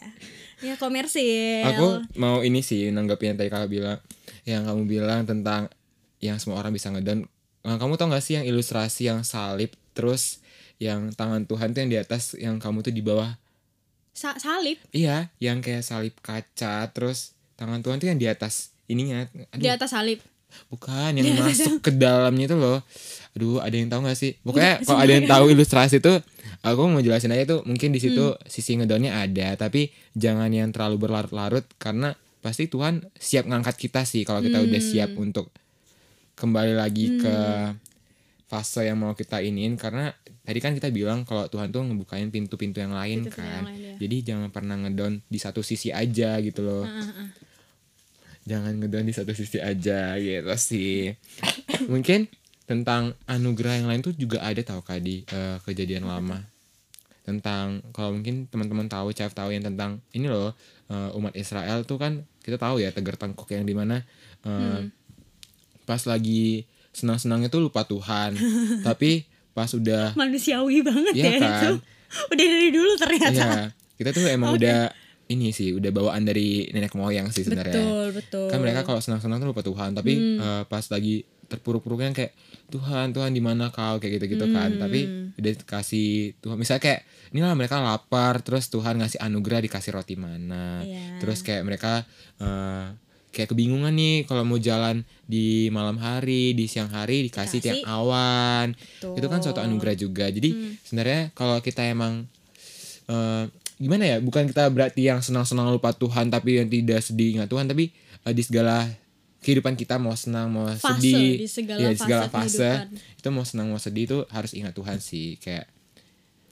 Ya 0.61 0.77
komersil. 0.77 1.65
Aku 1.65 1.87
mau 2.15 2.41
ini 2.41 2.61
sih 2.61 2.91
nanggapin 2.91 3.33
yang 3.33 3.39
tadi 3.39 3.49
kakak 3.49 3.71
bilang 3.71 3.99
Yang 4.43 4.63
kamu 4.65 4.83
bilang 4.85 5.21
tentang 5.23 5.71
Yang 6.19 6.43
semua 6.43 6.59
orang 6.59 6.71
bisa 6.71 6.91
ngedown 6.91 7.25
Eh, 7.61 7.75
Kamu 7.75 7.95
tau 7.95 8.07
gak 8.07 8.21
sih 8.21 8.35
yang 8.35 8.45
ilustrasi 8.45 9.07
yang 9.07 9.23
salib 9.23 9.71
Terus 9.91 10.43
yang 10.77 11.11
tangan 11.11 11.43
Tuhan 11.45 11.71
tuh 11.71 11.81
yang 11.81 11.91
di 11.91 11.97
atas 11.97 12.35
Yang 12.35 12.59
kamu 12.59 12.79
tuh 12.83 12.91
di 12.91 13.01
bawah 13.01 13.39
Sa- 14.11 14.35
salib 14.35 14.79
Iya 14.91 15.31
yang 15.39 15.59
kayak 15.59 15.83
salib 15.83 16.15
kaca 16.19 16.87
Terus 16.89 17.35
tangan 17.55 17.79
Tuhan 17.79 17.97
tuh 17.97 18.09
yang 18.09 18.19
di 18.19 18.27
atas 18.27 18.75
Ininya 18.85 19.27
Aduh 19.53 19.59
di 19.59 19.69
atas 19.69 19.91
salib. 19.91 20.19
Bukan 20.69 21.17
yang 21.17 21.37
masuk 21.41 21.81
ke 21.81 21.91
dalamnya 21.95 22.51
itu 22.51 22.57
loh. 22.57 22.81
Aduh 23.39 23.63
ada 23.63 23.77
yang 23.77 23.87
tahu 23.87 24.03
gak 24.09 24.19
sih? 24.19 24.35
Pokoknya 24.43 24.83
kalau 24.83 24.99
ada 24.99 25.13
yang 25.15 25.27
tahu 25.31 25.45
ilustrasi 25.55 26.03
tuh 26.03 26.19
Aku 26.67 26.91
mau 26.91 26.99
jelasin 26.99 27.31
aja 27.31 27.47
tuh 27.47 27.61
Mungkin 27.63 27.95
di 27.95 28.03
situ 28.03 28.35
sisi 28.51 28.75
ngedownnya 28.75 29.15
ada 29.15 29.55
Tapi 29.55 29.95
jangan 30.19 30.51
yang 30.51 30.75
terlalu 30.75 31.07
berlarut-larut 31.07 31.63
Karena 31.79 32.19
pasti 32.43 32.67
Tuhan 32.67 33.07
siap 33.15 33.47
ngangkat 33.47 33.79
kita 33.79 34.03
sih 34.03 34.27
Kalau 34.27 34.43
kita 34.43 34.59
udah 34.59 34.81
siap 34.83 35.15
untuk 35.15 35.55
Kembali 36.35 36.75
lagi 36.75 37.21
ke 37.21 37.37
fase 38.51 38.91
yang 38.91 38.99
mau 38.99 39.15
kita 39.15 39.39
iniin 39.39 39.79
Karena 39.79 40.11
tadi 40.43 40.59
kan 40.59 40.75
kita 40.75 40.91
bilang 40.91 41.23
Kalau 41.23 41.47
Tuhan 41.47 41.71
tuh 41.71 41.87
ngebukain 41.87 42.35
pintu-pintu 42.35 42.83
yang 42.83 42.97
lain 42.97 43.29
Pintu-pintu 43.29 43.39
kan. 43.39 43.63
yang 43.63 43.67
lain, 43.71 43.79
ya. 43.79 43.95
Jadi 44.03 44.17
jangan 44.27 44.49
pernah 44.51 44.75
ngedown 44.83 45.23
di 45.31 45.39
satu 45.39 45.63
sisi 45.63 45.95
aja 45.95 46.43
gitu 46.43 46.67
loh 46.67 46.83
jangan 48.49 48.73
ngedown 48.75 49.05
di 49.05 49.13
satu 49.13 49.31
sisi 49.31 49.61
aja 49.61 50.17
gitu 50.17 50.49
sih 50.57 51.13
mungkin 51.93 52.27
tentang 52.65 53.13
anugerah 53.25 53.79
yang 53.79 53.87
lain 53.87 54.01
tuh 54.01 54.13
juga 54.13 54.41
ada 54.41 54.61
tau 54.61 54.81
kak 54.81 54.99
di 54.99 55.23
eh, 55.25 55.57
kejadian 55.63 56.05
lama 56.05 56.41
tentang 57.23 57.85
kalau 57.93 58.17
mungkin 58.17 58.49
teman-teman 58.49 58.89
tahu 58.89 59.13
chef 59.13 59.31
tahu 59.31 59.53
yang 59.53 59.61
tentang 59.63 60.01
ini 60.11 60.27
loh 60.27 60.57
eh, 60.89 61.11
umat 61.13 61.33
Israel 61.33 61.85
tuh 61.85 61.97
kan 61.97 62.25
kita 62.41 62.57
tahu 62.57 62.81
ya 62.81 62.89
tegar 62.89 63.15
tengkuk 63.15 63.45
yang 63.49 63.63
di 63.63 63.77
mana 63.77 64.01
uh, 64.41 64.49
Hmm. 64.49 64.89
pas 65.85 66.01
lagi 66.03 66.65
senang-senangnya 66.91 67.49
tuh 67.49 67.61
lupa 67.61 67.85
Tuhan 67.85 68.33
tapi 68.89 69.29
pas 69.53 69.69
udah 69.69 70.13
manusiawi 70.15 70.81
banget 70.81 71.13
Iya 71.13 71.25
ya 71.27 71.33
kan? 71.37 71.45
itu 71.53 71.71
udah 72.33 72.47
dari 72.49 72.69
dulu 72.71 72.93
ternyata 72.97 73.37
ya 73.37 73.49
kita 73.95 74.11
tuh 74.13 74.25
emang 74.27 74.57
Oke. 74.57 74.65
udah 74.65 74.81
ini 75.29 75.49
sih 75.51 75.71
udah 75.71 75.91
bawaan 75.91 76.23
dari 76.23 76.49
nenek 76.69 76.93
moyang 76.93 77.29
sih 77.29 77.43
sebenarnya 77.43 77.73
betul 77.75 78.05
betul 78.13 78.47
kan 78.49 78.59
mereka 78.59 78.81
kalau 78.83 78.99
senang-senang 78.99 79.39
tuh 79.39 79.49
lupa 79.49 79.61
Tuhan 79.61 79.93
tapi 79.93 80.13
Hmm. 80.13 80.39
eh, 80.39 80.63
pas 80.65 80.85
lagi 80.85 81.21
terpuruk-puruknya 81.45 82.13
kayak 82.13 82.33
Tuhan 82.69 83.11
Tuhan 83.11 83.31
di 83.31 83.41
mana 83.41 83.69
kau 83.69 83.97
kayak 83.97 84.19
gitu-gitu 84.19 84.45
kan 84.51 84.69
Hmm. 84.71 84.81
tapi 84.81 85.01
udah 85.35 85.53
kasih 85.63 86.37
Tuhan 86.39 86.57
misalnya 86.57 86.83
kayak 86.83 87.01
inilah 87.31 87.53
mereka 87.55 87.77
lapar 87.79 88.41
terus 88.41 88.67
Tuhan 88.67 88.97
ngasih 88.97 89.17
anugerah 89.19 89.61
dikasih 89.63 89.93
roti 89.93 90.15
mana 90.15 90.81
Iya. 90.81 91.17
terus 91.19 91.41
kayak 91.41 91.63
mereka 91.63 92.05
eh, 92.39 92.87
kayak 93.31 93.49
kebingungan 93.49 93.93
nih 93.93 94.25
kalau 94.25 94.43
mau 94.43 94.57
jalan 94.59 95.01
di 95.23 95.69
malam 95.69 95.97
hari 95.97 96.53
di 96.53 96.65
siang 96.65 96.89
hari 96.89 97.25
dikasih 97.25 97.61
tiang 97.61 97.81
awan 97.87 98.73
Betul. 98.73 99.15
itu 99.15 99.27
kan 99.27 99.41
suatu 99.41 99.61
anugerah 99.61 99.95
juga 99.95 100.27
jadi 100.27 100.49
Hmm. 100.51 100.73
sebenarnya 100.83 101.21
kalau 101.33 101.57
kita 101.59 101.81
emang 101.83 102.25
eh, 103.07 103.45
gimana 103.79 104.05
ya 104.05 104.17
bukan 104.19 104.45
kita 104.45 104.67
berarti 104.67 105.01
yang 105.05 105.19
senang-senang 105.19 105.71
lupa 105.71 105.91
Tuhan 105.93 106.29
tapi 106.29 106.59
yang 106.59 106.67
tidak 106.67 106.99
sedih 107.01 107.29
ingat 107.33 107.47
Tuhan 107.47 107.65
tapi 107.65 107.95
eh, 108.21 108.33
di 108.33 108.43
segala 108.43 108.85
kehidupan 109.39 109.73
kita 109.73 109.97
mau 109.97 110.13
senang 110.13 110.51
mau 110.51 110.67
Fase, 110.69 110.99
sedih 110.99 111.39
di 111.39 111.49
segala 111.49 111.79
ya, 111.81 111.89
di 111.89 111.97
segala 111.97 112.27
fase 112.27 112.59
fase 112.59 112.59
kehidupan. 112.59 113.17
itu 113.17 113.29
mau 113.31 113.45
senang 113.45 113.67
mau 113.69 113.79
sedih 113.79 114.05
itu 114.05 114.19
harus 114.29 114.53
ingat 114.53 114.73
Tuhan 114.73 114.99
sih 114.99 115.39
kayak 115.39 115.71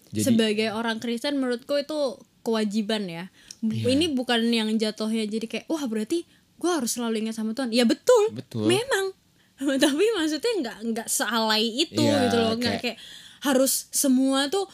jadi 0.09 0.23
sebagai 0.25 0.69
orang 0.71 0.97
Kristen 0.97 1.37
menurutku 1.37 1.75
itu 1.75 1.99
kewajiban 2.41 3.05
ya 3.05 3.27
Iya. 3.59 3.89
ini 3.91 4.07
bukan 4.09 4.47
yang 4.47 4.71
jatuhnya 4.73 5.27
jadi 5.27 5.43
kayak 5.45 5.67
wah 5.67 5.83
berarti 5.83 6.23
gue 6.57 6.71
harus 6.71 6.95
selalu 6.95 7.21
ingat 7.21 7.35
sama 7.35 7.51
Tuhan 7.51 7.73
ya 7.73 7.83
betul 7.83 8.31
Betul. 8.31 8.71
memang 8.71 9.11
tapi 9.83 10.05
maksudnya 10.15 10.53
nggak 10.61 10.79
nggak 10.87 11.09
sealai 11.09 11.65
itu 11.65 11.99
Iya, 11.99 12.23
gitu 12.23 12.37
loh 12.39 12.55
nggak 12.55 12.79
kayak- 12.79 12.83
kayak 12.95 12.99
harus 13.43 13.91
semua 13.91 14.47
tuh 14.47 14.69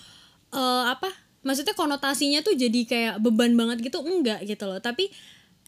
eh, 0.53 0.85
apa 0.87 1.09
maksudnya 1.43 1.75
konotasinya 1.75 2.41
tuh 2.41 2.55
jadi 2.55 2.81
kayak 2.87 3.15
beban 3.23 3.55
banget 3.55 3.83
gitu? 3.83 4.03
Enggak 4.03 4.43
gitu 4.47 4.67
loh. 4.67 4.79
Tapi 4.79 5.11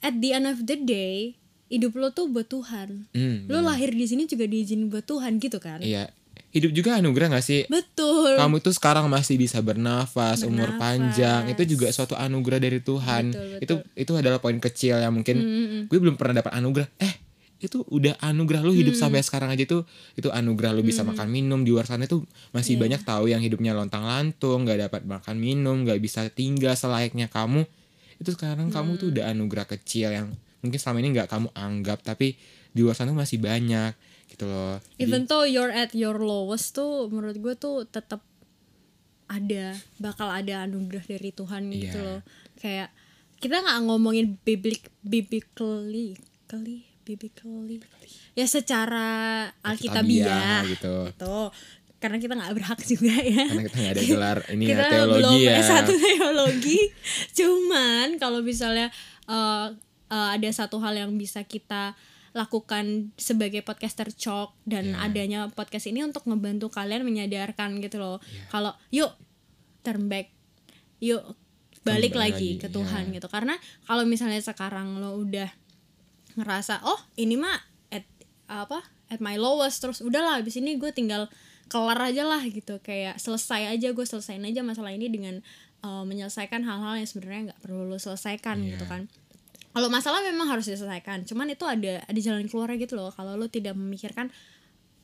at 0.00 0.16
the 0.18 0.30
end 0.32 0.46
of 0.46 0.62
the 0.64 0.74
day 0.74 1.34
hidup 1.68 1.94
lo 1.96 2.10
tuh 2.10 2.30
buat 2.30 2.46
Tuhan. 2.46 3.10
Hmm, 3.10 3.50
lo 3.50 3.58
lahir 3.60 3.90
di 3.90 4.06
sini 4.06 4.24
juga 4.24 4.46
diizinin 4.46 4.86
buat 4.88 5.02
Tuhan 5.02 5.42
gitu 5.42 5.58
kan? 5.58 5.82
Iya. 5.82 6.10
Hidup 6.54 6.70
juga 6.70 7.02
anugerah 7.02 7.34
gak 7.34 7.42
sih? 7.42 7.66
Betul. 7.66 8.38
Kamu 8.38 8.62
tuh 8.62 8.70
sekarang 8.70 9.10
masih 9.10 9.34
bisa 9.34 9.58
bernafas, 9.58 10.46
umur 10.46 10.70
Bernafas. 10.70 10.78
panjang. 10.78 11.42
Itu 11.50 11.66
juga 11.66 11.90
suatu 11.90 12.14
anugerah 12.14 12.62
dari 12.62 12.78
Tuhan. 12.78 13.34
Betul, 13.34 13.58
itu 13.58 13.74
itu 13.98 14.12
adalah 14.14 14.38
poin 14.38 14.54
kecil 14.62 15.02
yang 15.02 15.10
mungkin 15.10 15.34
Mm-mm. 15.42 15.80
gue 15.90 15.98
belum 15.98 16.14
pernah 16.14 16.46
dapat 16.46 16.54
anugerah. 16.54 16.86
Eh 17.02 17.23
itu 17.64 17.80
udah 17.84 18.14
anugerah 18.18 18.60
lu 18.60 18.72
hidup 18.72 18.92
Hmm. 18.92 19.02
sampai 19.08 19.20
sekarang 19.20 19.48
aja 19.48 19.64
tuh 19.64 19.82
itu 20.14 20.28
anugerah 20.28 20.70
lu 20.70 20.80
bisa 20.80 21.00
makan 21.02 21.26
minum 21.26 21.60
di 21.60 21.70
luar 21.70 21.84
sana 21.84 22.04
tuh 22.04 22.22
masih 22.50 22.74
Iya. 22.74 22.80
banyak 22.84 23.00
tahu 23.02 23.24
yang 23.26 23.40
hidupnya 23.40 23.72
lontang 23.72 24.02
lantung 24.02 24.62
nggak 24.62 24.84
dapat 24.84 25.02
makan 25.04 25.36
minum 25.36 25.82
nggak 25.82 25.98
bisa 25.98 26.28
tinggal 26.28 26.72
selayaknya 26.72 27.26
kamu 27.26 27.64
itu 28.14 28.30
sekarang 28.30 28.68
kamu 28.68 28.96
tuh 28.96 29.08
Hmm. 29.08 29.14
udah 29.14 29.24
anugerah 29.28 29.66
kecil 29.68 30.08
yang 30.08 30.28
mungkin 30.60 30.76
selama 30.76 30.98
ini 30.98 31.08
nggak 31.12 31.28
kamu 31.28 31.48
anggap 31.52 31.98
tapi 32.00 32.36
di 32.70 32.80
luar 32.80 32.92
sana 32.92 33.10
masih 33.10 33.38
banyak 33.38 33.92
gitu 34.28 34.44
loh 34.44 34.78
Jadi- 34.92 35.00
Even 35.00 35.24
though 35.24 35.44
you're 35.44 35.70
at 35.70 35.92
your 35.92 36.16
lowest 36.16 36.72
tuh 36.72 37.06
menurut 37.06 37.36
gue 37.36 37.54
tuh 37.54 37.84
tetap 37.84 38.22
ada 39.24 39.72
bakal 39.96 40.28
ada 40.28 40.62
anugerah 40.62 41.02
dari 41.02 41.30
Tuhan 41.30 41.68
gitu 41.70 41.96
Iya. 41.96 42.06
loh 42.06 42.20
kayak 42.56 42.88
kita 43.36 43.56
nggak 43.58 43.80
ngomongin 43.82 44.36
biblik 44.40 44.88
biblically 45.00 46.16
kali 46.46 46.84
biblically 47.04 47.84
ya 48.34 48.48
secara 48.48 49.46
Alkitabiah, 49.60 50.64
gitu. 50.64 51.12
gitu 51.12 51.38
karena 52.04 52.20
kita 52.20 52.36
nggak 52.36 52.52
berhak 52.52 52.80
juga 52.92 53.16
ya 53.16 53.44
karena 53.48 53.64
kita 53.64 53.78
nggak 53.80 53.94
ada 53.96 54.02
gelar 54.04 54.38
ini 54.52 54.64
ya 54.64 54.68
kita 54.68 54.84
teologi 54.92 55.16
belum 55.20 55.32
ya 55.40 55.52
S1 55.64 55.88
teologi 55.88 56.80
cuman 57.40 58.06
kalau 58.20 58.40
misalnya 58.44 58.88
eh, 59.24 59.66
eh, 60.12 60.28
ada 60.36 60.48
satu 60.52 60.76
hal 60.84 61.00
yang 61.00 61.16
bisa 61.16 61.40
kita 61.48 61.96
lakukan 62.34 63.14
sebagai 63.14 63.62
podcaster 63.62 64.10
chalk 64.10 64.58
dan 64.66 64.92
Iya. 64.92 65.06
adanya 65.06 65.40
podcast 65.54 65.86
ini 65.86 66.02
untuk 66.02 66.26
ngebantu 66.26 66.66
kalian 66.66 67.06
menyadarkan 67.06 67.78
gitu 67.80 68.02
loh 68.02 68.18
Iya. 68.20 68.42
kalau 68.50 68.72
yuk 68.90 69.14
turn 69.86 70.10
back 70.10 70.28
yuk 70.98 71.22
balik 71.84 72.16
lagi 72.16 72.58
lagi, 72.58 72.62
ke 72.64 72.68
Tuhan 72.68 73.12
iya. 73.12 73.20
gitu 73.20 73.28
karena 73.30 73.54
kalau 73.86 74.02
misalnya 74.04 74.40
sekarang 74.42 74.98
lo 74.98 75.20
udah 75.20 75.46
ngerasa 76.34 76.82
oh 76.82 77.00
ini 77.14 77.38
mah 77.38 77.58
at 77.90 78.04
apa 78.50 78.82
at 79.10 79.20
my 79.22 79.38
lowest. 79.38 79.80
Terus 79.82 80.02
udahlah 80.02 80.40
abis 80.42 80.58
ini 80.58 80.76
gue 80.78 80.90
tinggal 80.90 81.30
kelar 81.70 81.98
aja 82.00 82.22
lah 82.26 82.42
gitu. 82.44 82.78
Kayak 82.82 83.18
selesai 83.18 83.72
aja 83.74 83.88
gue 83.94 84.06
selesaiin 84.06 84.44
aja 84.44 84.60
masalah 84.60 84.92
ini 84.92 85.08
dengan 85.08 85.40
uh, 85.84 86.02
menyelesaikan 86.04 86.64
hal-hal 86.64 87.00
yang 87.00 87.08
sebenarnya 87.08 87.40
nggak 87.52 87.60
perlu 87.60 87.88
lo 87.88 87.96
selesaikan 88.00 88.60
Iya. 88.60 88.76
gitu 88.76 88.84
kan. 88.88 89.06
Kalau 89.74 89.90
masalah 89.90 90.22
memang 90.22 90.46
harus 90.46 90.70
diselesaikan 90.70 91.26
cuman 91.26 91.50
itu 91.50 91.66
ada 91.66 92.06
ada 92.06 92.20
jalan 92.22 92.46
keluarnya 92.46 92.78
gitu 92.78 92.94
loh. 92.94 93.10
Kalau 93.10 93.34
lo 93.34 93.50
tidak 93.50 93.74
memikirkan 93.74 94.30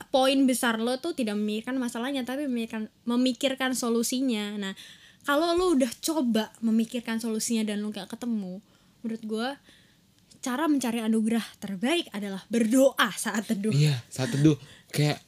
poin 0.09 0.39
besar 0.49 0.81
lo 0.81 0.97
tuh 0.97 1.13
tidak 1.13 1.37
memikirkan 1.37 1.77
masalahnya 1.77 2.25
tapi 2.25 2.47
memikirkan 2.47 2.89
memikirkan 3.05 3.75
solusinya. 3.75 4.57
Nah 4.57 4.75
kalau 5.27 5.53
lo 5.59 5.77
udah 5.77 5.91
coba 6.01 6.55
memikirkan 6.65 7.21
solusinya 7.21 7.67
dan 7.67 7.85
lo 7.85 7.93
gak 7.93 8.09
ketemu 8.09 8.65
menurut 9.05 9.23
gue 9.25 9.49
cara 10.41 10.65
mencari 10.67 10.99
anugerah 10.99 11.45
terbaik 11.57 12.09
adalah 12.11 12.41
berdoa 12.49 13.09
saat 13.15 13.45
teduh. 13.45 13.71
Iya 13.71 13.97
saat 14.09 14.33
teduh. 14.33 14.57
Kayak 14.89 15.21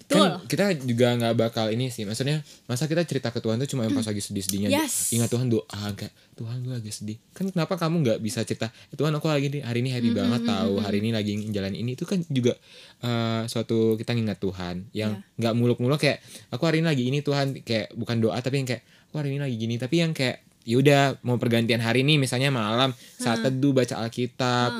Betul. 0.00 0.26
kan 0.26 0.42
kita 0.50 0.64
juga 0.82 1.14
nggak 1.14 1.34
bakal 1.38 1.70
ini 1.70 1.86
sih. 1.86 2.02
Maksudnya 2.02 2.42
masa 2.66 2.90
kita 2.90 3.06
cerita 3.06 3.30
ke 3.30 3.38
Tuhan 3.38 3.62
tuh 3.62 3.70
cuma 3.70 3.86
yang 3.86 3.94
pas 3.94 4.02
lagi 4.02 4.18
sedih-sedihnya 4.18 4.66
Yes. 4.66 5.14
ingat 5.14 5.30
Tuhan 5.30 5.46
doa 5.46 5.70
kayak 5.94 6.10
Tuhan 6.34 6.66
gue 6.66 6.74
lagi 6.74 6.90
sedih. 6.90 7.14
Kan 7.30 7.46
kenapa 7.48 7.78
kamu 7.78 8.02
nggak 8.02 8.18
bisa 8.18 8.42
cerita 8.42 8.74
"Eh, 8.90 8.98
Tuhan 8.98 9.14
aku 9.14 9.30
lagi 9.30 9.46
nih 9.48 9.62
hari 9.62 9.86
ini 9.86 9.94
happy 9.94 10.10
banget 10.10 10.42
tahu 10.42 10.82
hari 10.82 10.98
ini 10.98 11.14
lagi 11.14 11.38
jalan 11.54 11.78
ini. 11.78 11.94
Itu 11.94 12.10
kan 12.10 12.26
juga 12.26 12.58
eh, 13.00 13.42
suatu 13.46 13.94
kita 13.94 14.18
ngingat 14.18 14.42
Tuhan 14.42 14.90
yang 14.90 15.14
Iya. 15.14 15.38
nggak 15.38 15.54
muluk-muluk 15.54 16.02
kayak 16.02 16.18
aku 16.50 16.66
hari 16.66 16.82
ini 16.82 16.86
lagi 16.90 17.02
ini 17.06 17.18
Tuhan. 17.22 17.46
Kayak 17.62 17.94
bukan 17.94 18.18
doa 18.18 18.34
tapi 18.42 18.58
yang 18.58 18.66
kayak 18.66 18.82
aku 19.08 19.14
hari 19.14 19.30
ini 19.30 19.38
lagi 19.38 19.54
gini. 19.54 19.78
Tapi 19.78 19.94
yang 19.94 20.10
kayak 20.10 20.42
yaudah 20.62 21.16
mau 21.22 21.36
pergantian 21.36 21.80
hari 21.80 22.00
ini 22.00 22.16
misalnya 22.16 22.48
malam 22.48 22.90
saat 23.16 23.40
teduh 23.40 23.72
baca 23.72 23.96
Alkitab 23.98 24.70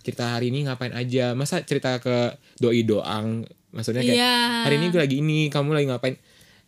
cerita 0.00 0.32
hari 0.32 0.48
ini 0.48 0.64
ngapain 0.64 0.90
aja. 0.90 1.32
Masa 1.32 1.60
cerita 1.60 2.00
ke 2.00 2.32
doi 2.56 2.82
doang? 2.82 3.44
Maksudnya 3.70 4.00
kayak 4.00 4.16
Iya. 4.16 4.36
hari 4.64 4.74
ini 4.78 4.86
gue 4.88 5.00
lagi 5.00 5.16
ini 5.20 5.38
kamu 5.46 5.70
lagi 5.72 5.86
ngapain? 5.86 6.16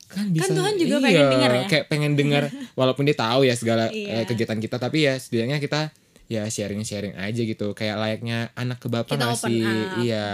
Kan 0.09 0.33
bisa. 0.33 0.53
Tuhan 0.53 0.77
juga 0.77 0.97
iya, 0.97 1.05
pengen 1.05 1.27
dengar 1.29 1.51
ya. 1.51 1.65
kayak 1.67 1.85
pengen 1.87 2.13
dengar 2.15 2.45
walaupun 2.81 3.05
dia 3.05 3.13
tahu 3.13 3.45
ya 3.45 3.53
segala 3.53 3.89
Iya. 3.89 4.21
eh, 4.21 4.25
kegiatan 4.25 4.57
kita 4.57 4.77
tapi 4.77 5.05
ya 5.05 5.17
setidaknya 5.17 5.57
kita 5.59 5.93
ya 6.29 6.45
sharing 6.45 6.85
sharing 6.85 7.17
aja 7.17 7.41
gitu. 7.41 7.73
Kayak 7.73 7.97
layaknya 7.99 8.53
anak 8.53 8.81
ke 8.81 8.89
bapak 8.89 9.17
Kita 9.17 9.25
nggak 9.25 9.37
open 9.37 9.49
sih? 9.49 9.65
up 9.65 9.89
iya. 10.01 10.29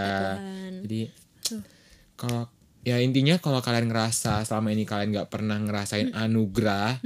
jadi 0.82 1.00
kalau 2.14 2.46
ya 2.84 2.96
intinya 2.98 3.36
kalau 3.36 3.58
kalian 3.58 3.88
ngerasa 3.88 4.44
selama 4.44 4.68
ini 4.70 4.84
kalian 4.84 5.10
nggak 5.10 5.28
pernah 5.28 5.56
ngerasain 5.56 6.08
Hmm. 6.08 6.22
anugerah 6.22 7.00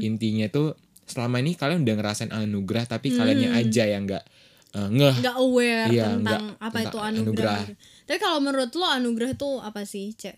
intinya 0.00 0.46
tuh 0.46 0.72
selama 1.04 1.38
ini 1.38 1.52
kalian 1.52 1.82
udah 1.82 1.94
ngerasain 1.94 2.30
anugerah 2.30 2.86
tapi 2.86 3.12
kaliannya 3.12 3.50
aja 3.52 3.84
yang 3.84 4.06
nggak 4.06 4.24
eh, 4.72 4.88
ngeh 4.90 5.14
nggak 5.20 5.36
aware 5.36 5.86
Iya, 5.86 6.04
tentang 6.08 6.22
nggak- 6.22 6.46
apa 6.60 6.70
tentang 6.72 6.82
itu 6.84 6.98
anugerah. 6.98 7.20
anugerah. 7.20 7.60
gitu. 7.64 7.74
Tapi 8.04 8.18
kalau 8.18 8.38
menurut 8.40 8.70
lo 8.72 8.86
anugerah 8.88 9.30
itu 9.32 9.50
apa 9.60 9.80
sih, 9.84 10.06
Cek? 10.12 10.36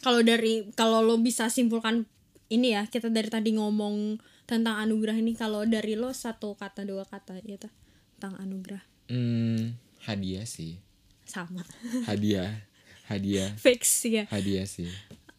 Kalau 0.00 0.20
dari 0.20 0.68
kalau 0.72 1.00
lo 1.00 1.16
bisa 1.16 1.48
simpulkan 1.48 2.04
ini 2.48 2.72
ya, 2.72 2.84
kita 2.84 3.08
dari 3.08 3.28
tadi 3.28 3.52
ngomong 3.52 4.20
tentang 4.44 4.76
anugerah 4.78 5.16
ini 5.16 5.32
kalau 5.32 5.64
dari 5.64 5.96
lo 5.96 6.12
satu 6.12 6.52
kata 6.54 6.84
dua 6.84 7.04
kata 7.04 7.40
ya 7.40 7.56
ta, 7.56 7.72
tentang 8.14 8.36
anugerah 8.38 8.84
hmm, 9.08 9.72
hadiah 10.02 10.44
sih 10.44 10.76
sama. 11.24 11.64
hadiah 12.04 12.52
hadiah. 13.06 13.50
Fix 13.56 14.04
ya. 14.04 14.24
hadiah 14.28 14.64
sih. 14.64 14.88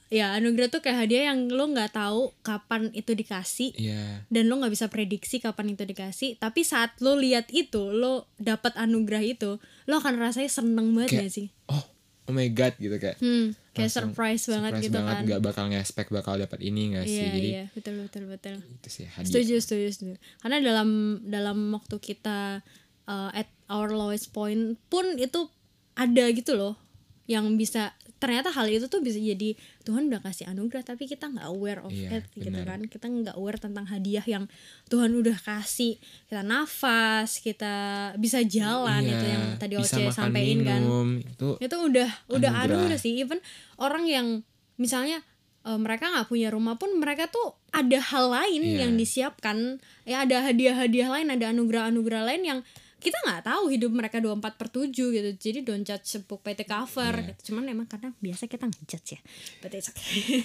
Ya, 0.05 0.37
anugerah 0.37 0.69
tuh 0.69 0.79
kayak 0.79 1.01
hadiah 1.01 1.33
yang 1.33 1.49
lo 1.49 1.65
nggak 1.65 1.91
tahu 1.91 2.29
kapan 2.39 2.93
itu 2.93 3.11
dikasih 3.11 3.73
Iya. 3.73 4.21
dan 4.29 4.47
lo 4.47 4.61
nggak 4.61 4.71
bisa 4.71 4.85
prediksi 4.87 5.41
kapan 5.41 5.73
itu 5.73 5.81
dikasih. 5.81 6.37
Tapi 6.37 6.61
saat 6.61 6.93
lo 6.99 7.17
lihat 7.17 7.49
itu 7.49 7.89
lo 7.89 8.29
dapat 8.37 8.77
anugerah 8.77 9.25
itu 9.25 9.57
lo 9.85 9.93
akan 9.95 10.15
rasanya 10.15 10.47
seneng 10.47 10.93
banget 10.93 11.09
Kayak- 11.09 11.23
gak 11.25 11.33
sih? 11.33 11.47
oh 11.67 11.83
oh 12.25 12.33
my 12.33 12.49
god 12.49 12.73
gitu 12.77 12.95
kayak 12.95 13.17
hmm, 13.17 13.53
kayak 13.69 13.85
langsung 13.85 14.09
surprise 14.09 14.43
banget 14.45 14.71
surprise 14.71 14.85
gitu 14.85 14.95
banget 14.95 15.13
kan. 15.13 15.23
nggak 15.25 15.41
bakal 15.41 15.65
ngespek 15.69 16.07
bakal 16.09 16.33
dapat 16.37 16.59
ini 16.61 16.81
nggak 16.93 17.05
sih? 17.05 17.17
Iya 17.17 17.27
jadi 17.27 17.49
iya 17.49 17.63
betul 17.73 17.93
betul 18.01 18.23
betul. 18.25 18.55
Itu 18.61 18.87
sih 18.87 19.05
hadiah. 19.05 19.25
Setuju 19.25 19.53
setuju 19.57 19.87
setuju. 19.89 20.13
Karena 20.39 20.57
dalam 20.59 20.89
dalam 21.21 21.57
waktu 21.73 21.97
kita 21.97 22.61
uh, 23.05 23.29
at 23.33 23.49
our 23.67 23.89
lowest 23.89 24.29
point 24.31 24.77
pun 24.87 25.17
itu 25.17 25.49
ada 25.93 26.29
gitu 26.29 26.53
loh 26.53 26.77
yang 27.25 27.55
bisa 27.55 27.89
ternyata 28.15 28.47
hal 28.47 28.65
itu 28.65 28.85
tuh 28.85 28.99
bisa 28.99 29.17
jadi 29.17 29.53
Tuhan 29.81 30.07
udah 30.07 30.17
kasih 30.19 30.47
anugerah 30.47 30.81
tapi 30.83 31.03
kita 31.03 31.27
nggak 31.27 31.45
aware 31.45 31.81
of 31.81 31.89
Iya, 31.89 32.21
it 32.21 32.25
gitu 32.33 32.47
benar. 32.49 32.77
kan 32.77 32.81
kita 32.85 33.05
nggak 33.05 33.35
aware 33.35 33.57
tentang 33.57 33.85
hadiah 33.85 34.23
yang 34.23 34.45
Tuhan 34.85 35.11
udah 35.11 35.35
kasih 35.35 35.97
kita 36.25 36.41
nafas 36.41 37.37
kita 37.39 37.75
bisa 38.15 38.39
jalan 38.41 39.01
Iya, 39.01 39.11
itu 39.11 39.25
yang 39.27 39.43
tadi 39.57 39.73
Oce 39.75 40.01
sampein 40.11 40.61
kan 40.61 40.81
itu 41.19 41.47
itu 41.59 41.75
udah 41.75 42.09
udah 42.29 42.51
Anugerah. 42.55 42.95
sih 42.95 43.17
even 43.17 43.41
orang 43.75 44.05
yang 44.05 44.27
misalnya 44.75 45.19
eh, 45.61 45.75
mereka 45.75 46.07
nggak 46.07 46.27
punya 46.27 46.49
rumah 46.49 46.77
pun 46.77 46.93
mereka 46.93 47.27
tuh 47.27 47.53
ada 47.69 47.99
hal 47.99 48.31
lain 48.31 48.61
Iya. 48.63 48.85
yang 48.85 48.93
disiapkan 48.95 49.57
ya 50.03 50.23
ada 50.23 50.39
hadiah-hadiah 50.41 51.09
lain 51.11 51.27
ada 51.29 51.51
anugerah-anugerah 51.51 52.21
lain 52.23 52.43
yang 52.45 52.59
kita 53.05 53.21
nggak 53.21 53.45
tahu 53.45 53.69
hidup 53.69 53.91
mereka 53.91 54.17
24 54.17 54.41
per 54.51 54.67
7 54.67 54.89
gitu 54.89 55.29
jadi 55.35 55.59
don't 55.61 55.83
judge 55.83 56.09
sepuk 56.09 56.41
PT 56.41 56.65
cover 56.65 57.13
Iya. 57.13 57.25
gitu. 57.29 57.53
cuman 57.53 57.63
emang 57.67 57.85
kadang 57.85 58.17
biasa 58.17 58.45
kita 58.45 58.65
ngejudge 58.65 59.09
ya 59.11 59.19
but 59.59 59.69
it's 59.69 59.87
okay 59.87 60.41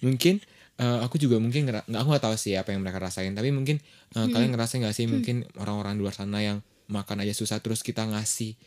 mungkin 0.00 0.42
eh, 0.74 0.98
aku 1.00 1.16
juga 1.16 1.38
mungkin 1.38 1.62
nggak 1.64 1.86
aku 1.86 2.08
nggak 2.08 2.24
tahu 2.24 2.34
sih 2.34 2.52
apa 2.54 2.70
yang 2.70 2.82
mereka 2.82 2.98
rasain 2.98 3.30
tapi 3.30 3.48
mungkin 3.48 3.78
eh, 3.78 4.18
Hmm. 4.18 4.28
kalian 4.28 4.50
ngerasain 4.50 4.80
nggak 4.80 4.92
sih 4.92 5.06
mungkin 5.06 5.46
orang-orang 5.56 5.94
di 5.94 6.00
luar 6.00 6.12
sana 6.12 6.38
yang 6.38 6.58
makan 6.88 7.22
aja 7.22 7.32
susah 7.32 7.58
terus 7.58 7.80
kita 7.80 8.02
ngasih 8.04 8.58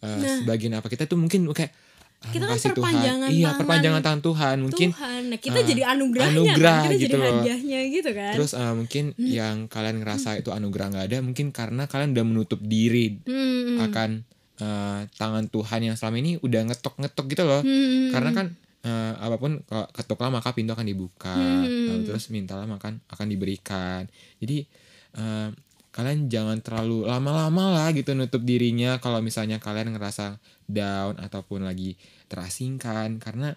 eh, 0.00 0.08
sebagian 0.38 0.74
apa 0.74 0.86
kita 0.86 1.06
tuh 1.06 1.16
mungkin 1.16 1.48
kayak 1.48 1.72
Nah. 1.72 1.91
Kita 2.30 2.44
kan 2.46 2.54
perpanjangan 2.54 3.28
iya 3.28 3.50
tangan. 3.50 3.58
perpanjangan 3.58 4.00
tangan 4.00 4.20
Tuhan. 4.22 4.56
Mungkin 4.62 4.88
Tuhan. 4.94 5.20
Nah 5.34 5.38
kita 5.42 5.58
eh, 5.58 5.66
jadi 5.66 5.82
anugerahnya. 5.90 6.30
anugerah 6.38 6.76
kan 6.78 6.84
kita 6.86 6.94
gitu 6.94 7.06
jadi 7.10 7.16
loh. 7.18 7.26
hadiahnya 7.34 7.78
gitu 7.90 8.10
kan. 8.14 8.32
Terus 8.38 8.52
eh, 8.54 8.72
mungkin 8.78 9.04
yang 9.18 9.56
kalian 9.66 9.96
ngerasa 9.98 10.30
itu 10.38 10.50
anugerah 10.54 10.86
nggak 10.94 11.06
ada 11.10 11.18
mungkin 11.18 11.46
karena 11.50 11.82
kalian 11.90 12.14
udah 12.14 12.24
menutup 12.24 12.60
diri 12.62 13.18
Hmm, 13.26 13.82
akan 13.82 14.10
eh, 14.62 15.00
tangan 15.18 15.44
Tuhan 15.50 15.80
yang 15.82 15.96
selama 15.98 16.16
ini 16.22 16.38
udah 16.38 16.60
ngetok-ngetok 16.70 17.26
gitu 17.26 17.42
loh. 17.42 17.62
Hmm, 17.66 18.14
karena 18.14 18.30
kan 18.30 18.46
eh, 18.82 19.12
apa 19.18 19.36
pun 19.38 19.62
kalau 19.66 19.86
ketuklah 19.90 20.30
maka 20.30 20.54
pintu 20.54 20.72
akan 20.74 20.86
dibuka. 20.86 21.34
Hmm. 21.34 21.66
Eh, 21.66 21.98
terus 22.06 22.30
mintalah 22.30 22.66
makan 22.66 23.02
akan 23.10 23.26
diberikan. 23.26 24.06
Jadi 24.38 24.62
eh, 25.18 25.48
kalian 25.92 26.32
jangan 26.32 26.58
terlalu 26.64 27.04
lama-lama 27.04 27.76
lah 27.76 27.88
gitu 27.92 28.16
nutup 28.16 28.40
dirinya 28.40 28.96
kalau 28.96 29.20
misalnya 29.20 29.60
kalian 29.60 29.92
ngerasa 29.92 30.40
down 30.64 31.20
ataupun 31.20 31.68
lagi 31.68 32.00
terasingkan 32.32 33.20
karena 33.20 33.54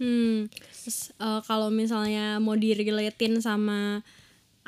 Hmm, 0.00 0.48
terus, 0.48 1.12
eh, 1.20 1.40
kalau 1.44 1.68
misalnya 1.68 2.40
mau 2.40 2.56
direlatin 2.56 3.36
sama 3.44 4.00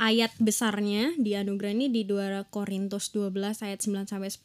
ayat 0.03 0.35
besarnya 0.43 1.15
di 1.15 1.39
anugerah 1.39 1.79
ini 1.79 1.87
di 1.87 2.03
2 2.03 2.51
Korintus 2.51 3.15
12 3.15 3.63
ayat 3.63 3.79
9 3.79 4.11
sampai 4.11 4.35
10. 4.35 4.43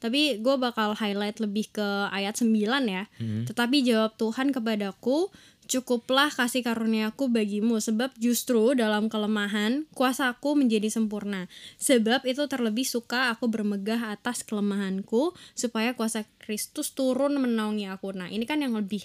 Tapi 0.00 0.40
gue 0.40 0.54
bakal 0.56 0.96
highlight 0.96 1.44
lebih 1.44 1.68
ke 1.68 1.88
ayat 2.08 2.40
9 2.40 2.56
ya. 2.88 3.04
Tetapi 3.20 3.84
jawab 3.84 4.16
Tuhan 4.16 4.48
kepadaku, 4.48 5.28
cukuplah 5.68 6.32
kasih 6.32 6.64
karuniaku 6.64 7.28
bagimu 7.28 7.76
sebab 7.76 8.16
justru 8.16 8.72
dalam 8.72 9.12
kelemahan 9.12 9.84
kuasaku 9.92 10.56
menjadi 10.56 10.88
sempurna. 10.88 11.52
Sebab 11.76 12.24
itu 12.24 12.48
terlebih 12.48 12.88
suka 12.88 13.28
aku 13.28 13.52
bermegah 13.52 14.08
atas 14.08 14.40
kelemahanku 14.40 15.36
supaya 15.52 15.92
kuasa 15.92 16.24
Kristus 16.40 16.96
turun 16.96 17.36
menaungi 17.36 17.84
aku. 17.92 18.16
Nah, 18.16 18.32
ini 18.32 18.48
kan 18.48 18.64
yang 18.64 18.72
lebih 18.72 19.04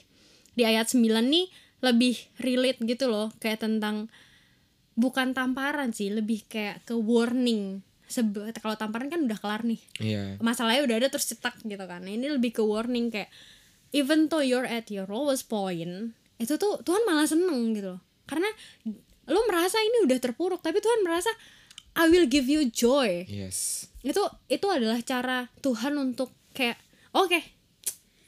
di 0.55 0.63
ayat 0.63 0.87
9 0.87 1.03
nih 1.27 1.51
lebih 1.83 2.15
relate 2.39 2.79
gitu 2.87 3.11
loh 3.11 3.35
kayak 3.43 3.59
tentang 3.59 4.07
bukan 4.93 5.33
tamparan 5.33 5.91
sih 5.91 6.13
lebih 6.13 6.45
kayak 6.49 6.85
ke 6.85 6.93
warning. 6.93 7.81
Sebe- 8.05 8.53
kalau 8.61 8.77
tamparan 8.77 9.09
kan 9.09 9.25
udah 9.25 9.39
kelar 9.41 9.61
nih. 9.65 9.81
Iya. 9.97 10.23
Masalahnya 10.37 10.85
udah 10.85 10.95
ada 11.01 11.07
terus 11.09 11.29
cetak 11.29 11.61
gitu 11.65 11.85
kan. 11.89 12.05
Nah, 12.05 12.13
ini 12.13 12.29
lebih 12.29 12.53
ke 12.53 12.61
warning 12.61 13.09
kayak 13.09 13.33
even 13.93 14.29
though 14.29 14.43
you're 14.43 14.67
at 14.67 14.89
your 14.89 15.05
lowest 15.05 15.47
point 15.47 16.13
itu 16.41 16.53
tuh 16.57 16.81
Tuhan 16.81 17.05
malah 17.07 17.29
seneng 17.29 17.73
gitu 17.77 17.97
loh. 17.97 18.01
Karena 18.25 18.49
lo 19.29 19.39
merasa 19.47 19.79
ini 19.79 20.03
udah 20.03 20.17
terpuruk 20.19 20.59
tapi 20.59 20.83
Tuhan 20.83 21.05
merasa 21.05 21.31
I 21.93 22.09
will 22.09 22.25
give 22.25 22.49
you 22.49 22.67
joy. 22.69 23.23
Yes. 23.29 23.87
Itu 24.01 24.25
itu 24.49 24.67
adalah 24.67 24.99
cara 25.05 25.47
Tuhan 25.61 25.93
untuk 25.95 26.33
kayak 26.51 26.77
oke 27.13 27.39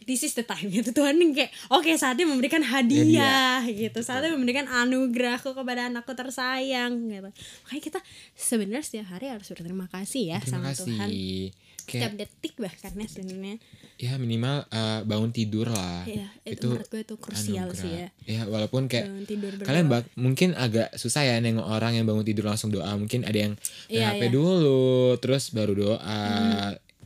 this 0.06 0.22
is 0.22 0.34
the 0.34 0.42
time. 0.42 0.70
Gitu 0.72 0.90
Tuhan 0.90 1.18
yang 1.18 1.34
kayak 1.34 1.52
oke 1.68 1.90
saatnya 1.94 2.24
memberikan 2.24 2.62
hadiah 2.62 3.62
gitu. 3.66 4.00
Saatnya 4.00 4.32
memberikan 4.32 4.66
anugerahku 4.66 5.52
kepada 5.52 5.90
anakku 5.90 6.14
tersayang 6.14 7.10
gitu. 7.10 7.30
Makanya 7.64 7.82
kita 7.84 8.00
sebenarnya 8.34 8.82
setiap 8.82 9.08
hari 9.10 9.28
harus 9.28 9.46
berterima 9.46 9.86
kasih 9.88 10.32
ya 10.32 10.40
terima 10.40 10.70
sama 10.70 10.70
Tuhan. 10.72 11.08
Kasih 11.08 11.50
setiap 11.76 12.02
kayak 12.10 12.14
detik 12.18 12.54
bahkan 12.58 12.92
ya 12.92 13.06
sebenarnya. 13.06 13.56
Ya 13.96 14.18
minimal 14.18 14.66
eh, 14.68 15.02
bangun 15.04 15.30
tidur 15.30 15.70
lah. 15.70 16.02
Iya, 16.04 16.28
itu 16.44 16.66
menurut 16.68 16.90
gue 16.90 17.02
itu 17.02 17.16
krusial 17.16 17.68
sih 17.72 17.92
ya. 17.96 18.08
ya 18.26 18.42
walaupun 18.44 18.90
kayak 18.90 19.06
Bangun 19.08 19.24
tidur 19.24 19.52
berdoa. 19.54 19.68
kalian 19.70 19.88
bak- 19.88 20.12
mungkin 20.16 20.50
agak 20.52 20.92
susah 20.94 21.24
ya 21.24 21.38
nengok 21.38 21.64
orang 21.64 21.96
yang 21.96 22.04
bangun 22.04 22.26
tidur 22.26 22.46
langsung 22.46 22.70
doa. 22.70 22.90
Mungkin 22.92 23.24
ada 23.24 23.38
yang 23.40 23.54
Iya, 23.88 24.12
HP 24.12 24.22
iya. 24.22 24.34
dulu 24.34 24.82
terus 25.18 25.54
baru 25.54 25.74
doa. 25.76 26.22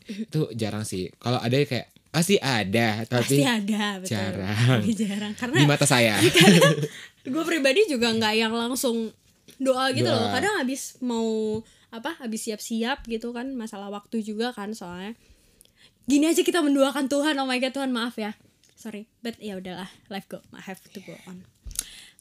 Itu 0.08 0.50
jarang 0.56 0.82
sih. 0.82 1.12
Kalau 1.16 1.38
ada 1.38 1.54
kayak 1.54 1.92
pasti 2.10 2.42
ada 2.42 3.06
tapi 3.06 3.38
pasti 3.38 3.46
ada 3.46 4.02
betul. 4.02 4.10
jarang. 4.10 4.82
Tapi 4.82 4.94
jarang 4.98 5.34
karena 5.38 5.58
di 5.62 5.66
mata 5.70 5.86
saya. 5.86 6.18
Gue 7.34 7.44
pribadi 7.46 7.86
juga 7.86 8.10
nggak 8.10 8.34
yang 8.34 8.54
langsung 8.54 9.14
doa 9.62 9.94
gitu 9.94 10.10
loh. 10.10 10.26
Doa. 10.26 10.34
kadang 10.34 10.54
habis 10.58 10.98
mau 11.06 11.62
apa 11.90 12.18
habis 12.22 12.46
siap-siap 12.46 13.06
gitu 13.06 13.34
kan 13.34 13.54
masalah 13.54 13.94
waktu 13.94 14.26
juga 14.26 14.50
kan 14.58 14.74
soalnya. 14.74 15.14
Gini 16.10 16.26
aja 16.26 16.42
kita 16.42 16.66
mendoakan 16.66 17.06
Tuhan 17.06 17.38
oh 17.38 17.46
my 17.46 17.62
god 17.62 17.78
Tuhan 17.78 17.94
maaf 17.94 18.18
ya. 18.18 18.34
Sorry 18.74 19.06
but 19.22 19.38
ya 19.38 19.62
udahlah 19.62 19.90
life 20.10 20.26
go 20.26 20.42
I 20.58 20.66
have 20.66 20.82
to 20.82 21.00
go 21.06 21.14
on. 21.30 21.46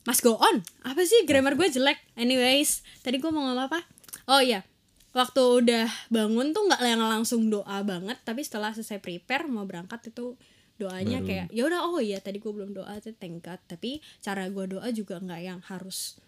Mas 0.05 0.21
go 0.21 0.37
on? 0.37 0.65
Apa 0.85 1.05
sih? 1.05 1.25
Grammar 1.25 1.57
gue 1.57 1.69
jelek. 1.73 1.97
Anyways 2.13 2.85
tadi 3.01 3.17
gue 3.17 3.31
mau 3.33 3.49
ngomong 3.49 3.73
apa? 3.73 3.81
Oh 4.29 4.45
iya 4.45 4.68
waktu 5.13 5.41
udah 5.41 5.87
bangun 6.09 6.53
tuh 6.53 6.69
nggak 6.69 6.81
yang 6.85 7.03
langsung 7.03 7.49
doa 7.49 7.81
banget 7.83 8.19
tapi 8.23 8.45
setelah 8.45 8.71
selesai 8.71 9.01
prepare 9.01 9.49
mau 9.49 9.65
berangkat 9.65 10.13
itu 10.13 10.37
doanya 10.79 11.19
Baru. 11.19 11.27
kayak 11.27 11.47
ya 11.51 11.63
udah 11.67 11.81
oh 11.91 11.99
iya 11.99 12.23
tadi 12.23 12.39
gue 12.39 12.53
belum 12.53 12.71
doa 12.71 12.95
tuh 13.03 13.17
God 13.43 13.59
tapi 13.67 13.99
cara 14.23 14.47
gue 14.47 14.65
doa 14.69 14.89
juga 14.95 15.19
nggak 15.19 15.41
yang 15.43 15.61
harus 15.67 16.23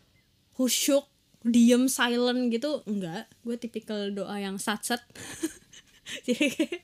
khusyuk 0.59 1.07
diem 1.41 1.87
silent 1.87 2.51
gitu 2.51 2.83
enggak 2.85 3.31
gue 3.47 3.57
tipikal 3.57 4.11
doa 4.11 4.37
yang 4.37 4.59
jadi 6.27 6.47
kayak- 6.51 6.83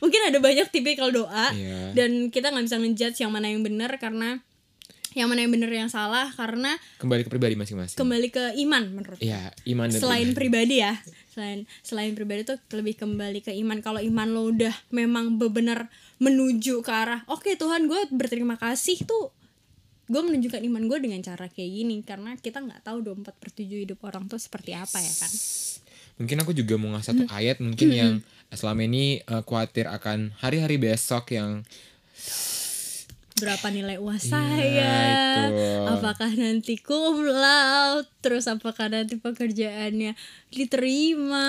mungkin 0.00 0.20
ada 0.32 0.38
banyak 0.40 0.68
tipikal 0.72 1.12
doa 1.12 1.52
Iya. 1.52 1.92
dan 1.92 2.32
kita 2.32 2.48
nggak 2.48 2.64
bisa 2.64 2.78
ngejudge 2.80 3.18
yang 3.20 3.32
mana 3.32 3.52
yang 3.52 3.60
benar 3.60 3.92
karena 4.00 4.40
yang 5.16 5.32
mana 5.32 5.48
yang 5.48 5.52
benar 5.56 5.72
yang 5.72 5.88
salah 5.88 6.28
karena 6.36 6.76
kembali 7.00 7.24
ke 7.24 7.30
pribadi 7.32 7.56
masing-masing. 7.56 7.96
Kembali 7.96 8.28
ke 8.28 8.52
iman 8.68 8.84
menurut 8.92 9.16
ya 9.16 9.48
iman 9.64 9.88
dan 9.88 9.96
selain 9.96 10.28
pribadi. 10.36 10.76
pribadi 10.76 10.76
ya. 10.84 10.92
Selain 11.32 11.58
selain 11.80 12.12
pribadi 12.12 12.44
tuh 12.44 12.60
lebih 12.76 13.00
kembali 13.00 13.40
ke 13.40 13.56
iman. 13.64 13.80
Kalau 13.80 14.04
iman 14.04 14.28
lo 14.28 14.52
udah 14.52 14.76
memang 14.92 15.40
benar 15.40 15.88
menuju 16.20 16.84
ke 16.84 16.92
arah 16.92 17.24
oke 17.32 17.48
Tuhan 17.56 17.88
gue 17.88 18.12
berterima 18.12 18.60
kasih 18.60 19.08
tuh 19.08 19.32
gue 20.06 20.20
menunjukkan 20.20 20.60
iman 20.68 20.84
gue 20.84 20.98
dengan 21.00 21.24
cara 21.24 21.48
kayak 21.48 21.70
gini. 21.72 21.96
Karena 22.04 22.36
kita 22.36 22.60
nggak 22.60 22.84
tahu 22.84 23.00
24 23.00 23.40
per 23.40 23.48
7 23.56 23.88
hidup 23.88 24.04
orang 24.04 24.28
tuh 24.28 24.36
seperti 24.36 24.76
apa 24.76 25.00
ya 25.00 25.12
kan? 25.16 25.32
Mungkin 26.20 26.36
aku 26.44 26.52
juga 26.52 26.76
mau 26.76 26.92
ngasih 26.92 27.08
satu 27.08 27.24
ayat 27.32 27.64
mungkin 27.64 27.88
yang 27.88 28.12
selama 28.52 28.84
ini 28.84 29.24
eh, 29.24 29.42
khawatir 29.48 29.88
akan 29.88 30.36
hari-hari 30.36 30.76
besok 30.76 31.32
yang 31.32 31.64
berapa 33.36 33.68
nilai 33.68 34.00
uas 34.00 34.32
Iya, 34.32 34.32
saya 34.32 34.92
itu. 35.52 35.92
apakah 35.92 36.30
nanti 36.32 36.80
cum 36.80 37.20
laude 37.20 38.08
terus 38.24 38.48
apakah 38.48 38.88
nanti 38.88 39.20
pekerjaannya 39.20 40.16
diterima 40.48 41.48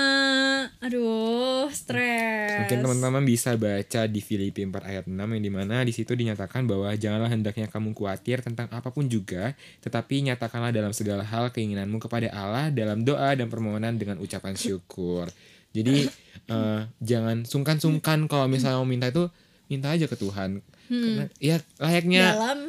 aduh 0.84 1.72
stres 1.72 2.68
Mungkin 2.68 2.84
teman-teman 2.84 3.24
bisa 3.24 3.56
baca 3.56 4.02
di 4.06 4.20
Filipi 4.20 4.68
4 4.68 4.84
ayat 4.84 5.06
6 5.08 5.16
yang 5.16 5.44
di 5.44 5.52
mana 5.52 5.82
di 5.88 5.96
situ 5.96 6.12
dinyatakan 6.12 6.68
bahwa 6.68 6.92
janganlah 6.92 7.32
hendaknya 7.32 7.72
kamu 7.72 7.96
khawatir 7.96 8.44
tentang 8.44 8.68
apa 8.68 8.90
pun 8.92 9.08
juga, 9.08 9.56
tetapi 9.80 10.28
nyatakanlah 10.28 10.76
dalam 10.76 10.92
segala 10.92 11.24
hal 11.24 11.54
keinginanmu 11.56 12.04
kepada 12.04 12.28
Allah 12.34 12.68
dalam 12.74 13.08
doa 13.08 13.32
dan 13.38 13.48
permohonan 13.48 13.96
dengan 13.96 14.20
ucapan 14.20 14.58
syukur. 14.60 15.30
Jadi 15.72 16.10
eh, 16.54 16.82
jangan 17.00 17.46
sungkan-sungkan 17.48 18.28
kalau 18.28 18.50
misalnya 18.52 18.82
mau 18.82 18.90
minta 18.90 19.08
itu 19.08 19.30
minta 19.68 19.88
aja 19.90 20.04
ke 20.04 20.16
Tuhan. 20.16 20.60
Karena 20.88 21.28
ya 21.38 21.60
layaknya 21.78 22.24
dalam 22.34 22.60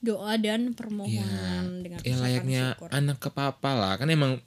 doa 0.00 0.32
dan 0.34 0.60
ya, 0.66 0.72
permohonan 0.72 1.64
dengan 1.80 1.98
ya 2.00 2.16
layaknya 2.16 2.62
syukur. 2.74 2.88
anak 2.90 3.16
ke 3.18 3.28
papa 3.28 3.70
lah. 3.72 3.94
Kan 3.94 4.08
emang 4.08 4.40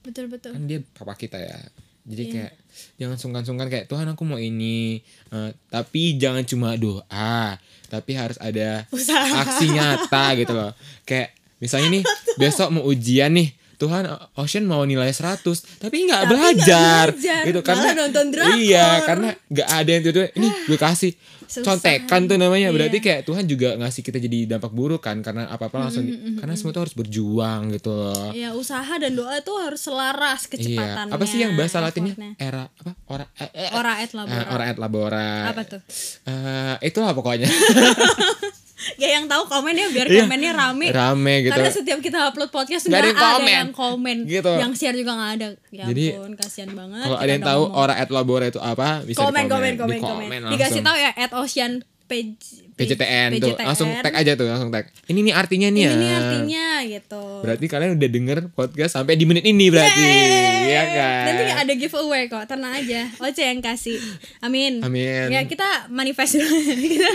betul 0.00 0.26
betul 0.26 0.52
kan 0.52 0.64
dia 0.64 0.80
papa 0.92 1.12
kita 1.12 1.36
ya 1.36 1.58
jadi 2.02 2.22
Iya. 2.22 2.32
kayak 2.32 2.52
jangan 2.96 3.16
sungkan-sungkan 3.18 3.68
kayak 3.68 3.86
Tuhan 3.86 4.08
aku 4.08 4.24
mau 4.24 4.40
ini 4.40 5.04
Eh, 5.28 5.50
tapi 5.68 6.16
jangan 6.16 6.40
cuma 6.42 6.72
doa 6.74 7.60
tapi 7.86 8.16
harus 8.16 8.40
ada 8.40 8.88
Usaha. 8.88 9.44
aksi 9.44 9.68
nyata 9.68 10.32
gitu 10.34 10.52
loh 10.52 10.72
kayak 11.08 11.36
misalnya 11.58 11.92
nih 11.92 12.04
besok 12.36 12.72
mau 12.72 12.88
ujian 12.88 13.28
nih 13.30 13.52
Tuhan 13.78 14.04
Ocean 14.34 14.66
mau 14.66 14.82
nilai 14.82 15.08
100 15.08 15.46
tapi 15.78 16.04
nggak 16.04 16.22
belajar 16.26 17.06
nggak 17.08 17.14
belajar, 17.14 17.42
gitu 17.46 17.58
malah 17.58 17.68
karena 17.70 17.90
nonton 17.94 18.24
drakor. 18.28 18.58
iya 18.58 18.88
karena 19.06 19.28
nggak 19.46 19.68
ada 19.70 19.90
yang 19.90 20.02
tiba 20.02 20.24
ini 20.34 20.48
gue 20.66 20.76
kasih 20.76 21.12
Susah. 21.48 21.64
contekan 21.64 22.28
tuh 22.28 22.36
namanya. 22.36 22.68
Berarti 22.68 23.00
Iya. 23.00 23.04
kayak 23.08 23.20
Tuhan 23.24 23.48
juga 23.48 23.72
ngasih 23.72 24.04
kita 24.04 24.20
jadi 24.20 24.38
dampak 24.52 24.68
buruk 24.68 25.00
kan 25.00 25.16
karena 25.24 25.48
apa 25.48 25.72
apa 25.72 25.80
langsung 25.80 26.04
di- 26.04 26.36
karena 26.36 26.52
semua 26.52 26.76
tuh 26.76 26.84
harus 26.84 26.92
berjuang 26.92 27.72
gitu. 27.72 27.88
Loh 27.88 28.36
ya 28.36 28.52
usaha 28.52 28.92
dan 29.00 29.16
doa 29.16 29.32
itu 29.32 29.48
harus 29.56 29.80
selaras 29.80 30.44
iya. 30.44 30.50
kecepatannya 30.52 31.12
apa 31.16 31.24
sih 31.24 31.38
yang 31.40 31.56
bahasa 31.56 31.80
latinnya? 31.80 32.12
Effortnya. 32.12 32.36
era 32.36 32.64
apa? 32.68 32.90
Ora 33.08 33.24
eh, 33.40 33.48
eh, 33.54 33.70
ora 33.72 33.92
et 34.04 34.12
labora. 34.12 34.44
Ora 34.52 34.64
et 34.68 34.76
labora. 34.76 35.28
Apa 35.48 35.62
tuh? 35.64 35.80
Eh, 36.28 36.74
itulah 36.84 37.16
pokoknya 37.16 37.48
ya 38.96 39.08
yang 39.12 39.24
tahu 39.24 39.44
komen 39.44 39.74
ya 39.74 39.86
biar 39.88 40.06
Iya. 40.06 40.24
komennya 40.24 40.52
rame 40.52 40.86
rame 40.88 41.34
gitu 41.42 41.52
karena 41.52 41.70
setiap 41.70 41.98
kita 41.98 42.18
upload 42.24 42.48
podcast 42.48 42.86
Nggak 42.86 42.98
ada 42.98 43.04
ada, 43.04 43.12
yang 43.12 43.20
komen. 43.20 43.52
yang 43.52 43.70
komen 43.70 44.16
Gitu. 44.24 44.52
yang 44.54 44.72
share 44.72 44.94
juga 44.94 45.12
nggak 45.12 45.32
ada 45.34 45.48
ya 45.68 45.84
Jadi, 45.86 46.04
ampun 46.14 46.34
kasihan 46.34 46.70
banget 46.70 47.04
kalau 47.04 47.18
ada 47.18 47.30
yang 47.30 47.44
tahu 47.44 47.62
ngomong. 47.66 47.82
ora 47.82 47.94
et 47.96 48.08
labora 48.08 48.46
itu 48.46 48.60
apa 48.62 48.88
bisa 49.02 49.20
komen 49.20 49.44
di 49.44 49.50
komen 49.50 49.72
komen 49.76 49.98
komen 49.98 50.28
langsung. 50.40 50.52
dikasih 50.54 50.80
tahu 50.80 50.96
ya 50.96 51.10
at 51.12 51.32
ocean 51.34 51.72
PJTN 52.08 53.36
tuh 53.36 53.52
langsung 53.60 53.92
tag 54.00 54.14
aja 54.16 54.32
tuh 54.32 54.48
langsung 54.48 54.72
tag 54.72 54.88
ini 55.12 55.28
nih 55.28 55.34
artinya 55.36 55.68
nih 55.68 55.82
ini 55.84 55.86
ya 55.86 55.92
nih 55.92 56.10
artinya 56.16 56.66
gitu 56.88 57.24
berarti 57.44 57.64
kalian 57.68 57.90
udah 58.00 58.10
denger 58.10 58.38
podcast 58.56 58.96
sampai 58.96 59.14
di 59.20 59.28
menit 59.28 59.44
ini 59.44 59.68
berarti 59.68 60.00
Yeay. 60.00 60.72
ya 60.72 60.82
kan 60.88 61.24
Nanti 61.28 61.42
ada 61.52 61.74
giveaway 61.74 62.22
kok, 62.30 62.44
tenang 62.48 62.72
aja. 62.72 63.08
Oce 63.20 63.42
yang 63.44 63.60
kasih. 63.60 63.98
Amin. 64.40 64.80
Amin. 64.80 65.28
Ya 65.28 65.44
kita 65.44 65.90
manifest 65.92 66.40
dulu. 66.40 66.48
kita 66.88 67.12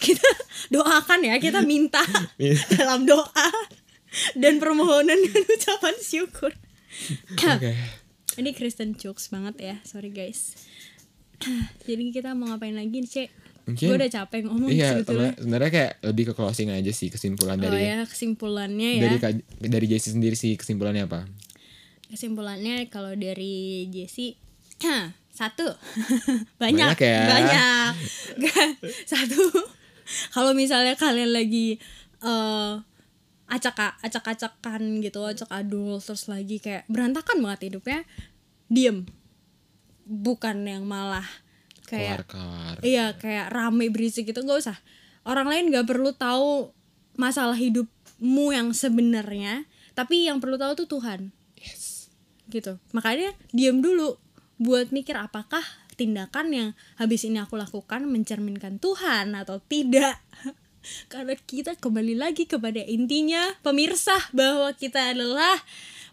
kita 0.00 0.28
doakan 0.70 1.20
ya, 1.24 1.34
kita 1.40 1.64
minta 1.64 2.02
dalam 2.76 3.08
doa 3.08 3.48
dan 4.38 4.62
permohonan 4.62 5.18
dan 5.18 5.42
ucapan 5.46 5.94
syukur. 5.98 6.52
oke 7.34 7.72
Ini 8.34 8.50
Kristen 8.54 8.98
jokes 8.98 9.30
banget 9.30 9.54
ya, 9.62 9.76
sorry 9.86 10.10
guys. 10.10 10.58
Jadi 11.86 12.10
kita 12.10 12.34
mau 12.34 12.50
ngapain 12.50 12.74
lagi 12.74 12.90
nih, 12.90 13.10
Cek? 13.10 13.43
Mungkin- 13.64 13.88
Gue 13.88 13.96
udah 13.96 14.12
capek 14.12 14.40
ngomong 14.44 14.68
iya 14.68 14.92
sebetulnya. 14.94 15.32
sebenarnya 15.34 15.70
kayak 15.70 15.92
lebih 16.04 16.24
ke 16.26 16.32
closing 16.32 16.68
aja 16.68 16.90
sih 16.90 17.08
kesimpulan 17.08 17.56
Oh 17.56 17.64
dari 17.64 17.80
ya, 17.82 18.04
kesimpulannya 18.04 18.90
ya. 18.94 19.02
dari 19.02 19.16
dari 19.58 19.86
Jesse 19.86 20.10
sendiri 20.10 20.34
sih 20.34 20.52
kesimpulannya 20.54 21.04
apa 21.04 21.24
kesimpulannya 22.06 22.86
kalau 22.86 23.12
dari 23.12 23.88
Jesse 23.88 24.36
satu 25.34 25.64
banyak 26.62 26.92
Banyak 26.92 27.00
ya. 27.00 27.20
banyak 27.26 27.90
satu 29.10 29.40
kalau 30.30 30.52
misalnya 30.52 30.94
kalian 30.94 31.32
lagi 31.32 31.80
eh 32.20 32.72
acak 33.46 33.76
acak-acakan 34.00 35.00
gitu 35.00 35.20
acak 35.20 35.48
adul 35.48 35.96
terus 35.98 36.26
lagi 36.26 36.56
kayak 36.58 36.84
berantakan 36.86 37.40
banget 37.40 37.68
hidupnya 37.68 38.04
diem 38.66 39.04
bukan 40.04 40.64
yang 40.64 40.84
malah 40.84 41.24
kayak 41.84 42.26
keluar 42.28 42.76
Iya 42.80 43.14
kayak 43.16 43.52
rame 43.52 43.92
berisik 43.92 44.28
gitu 44.28 44.40
nggak 44.42 44.60
usah. 44.64 44.78
Orang 45.24 45.48
lain 45.48 45.72
nggak 45.72 45.88
perlu 45.88 46.12
tahu 46.16 46.72
masalah 47.16 47.56
hidupmu 47.56 48.52
yang 48.52 48.74
sebenarnya, 48.74 49.64
tapi 49.96 50.28
yang 50.28 50.42
perlu 50.42 50.60
tahu 50.60 50.84
tuh 50.84 50.88
Tuhan. 50.98 51.32
yes 51.56 52.12
Gitu. 52.50 52.76
Makanya 52.92 53.32
diam 53.54 53.80
dulu 53.80 54.20
buat 54.60 54.92
mikir 54.94 55.16
apakah 55.18 55.62
tindakan 55.94 56.46
yang 56.50 56.68
habis 56.98 57.22
ini 57.24 57.38
aku 57.38 57.54
lakukan 57.54 58.04
mencerminkan 58.04 58.82
Tuhan 58.82 59.32
atau 59.38 59.62
tidak. 59.62 60.18
Karena 61.12 61.32
kita 61.38 61.80
kembali 61.80 62.18
lagi 62.18 62.44
kepada 62.44 62.82
intinya 62.84 63.56
pemirsa 63.64 64.12
bahwa 64.36 64.68
kita 64.76 65.16
adalah 65.16 65.56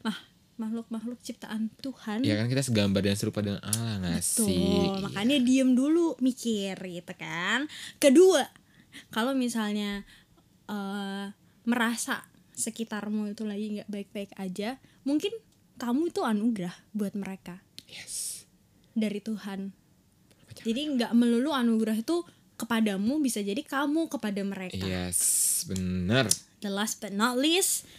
mah 0.06 0.31
makhluk-makhluk 0.60 1.20
ciptaan 1.24 1.72
Tuhan. 1.80 2.22
ya 2.22 2.38
kan 2.38 2.46
kita 2.46 2.62
segambar 2.62 3.02
dan 3.02 3.18
serupa 3.18 3.42
dengan 3.42 3.64
Allah 3.64 3.98
nggak 4.04 4.22
sih 4.22 4.46
Tuh, 4.46 5.10
makanya 5.10 5.38
diem 5.42 5.74
dulu 5.74 6.16
mikir 6.22 6.76
gitu 6.78 7.14
kan. 7.18 7.66
Kedua, 7.98 8.46
kalau 9.10 9.34
misalnya 9.34 10.06
eh, 10.70 11.26
merasa 11.66 12.26
sekitarmu 12.54 13.34
itu 13.34 13.44
lagi 13.48 13.80
nggak 13.80 13.90
baik-baik 13.90 14.32
aja, 14.38 14.78
mungkin 15.08 15.34
kamu 15.82 16.14
itu 16.14 16.22
anugerah 16.22 16.76
buat 16.94 17.18
mereka 17.18 17.58
yes 17.90 18.46
dari 18.94 19.24
Tuhan. 19.24 19.72
Jadi 20.62 20.82
nggak 21.00 21.16
melulu 21.16 21.56
anugerah 21.56 21.96
itu 21.96 22.22
kepadamu, 22.60 23.18
bisa 23.24 23.42
jadi 23.42 23.64
kamu 23.66 24.12
kepada 24.12 24.44
mereka. 24.46 24.84
yes 24.84 25.66
bener 25.66 26.30
The 26.62 26.70
last 26.70 27.02
but 27.02 27.10
not 27.10 27.42
least, 27.42 27.90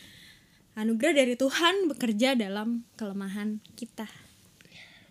anugerah 0.74 1.14
dari 1.14 1.34
Tuhan 1.34 1.86
bekerja 1.86 2.32
dalam 2.32 2.84
kelemahan 2.94 3.60
kita. 3.72 4.08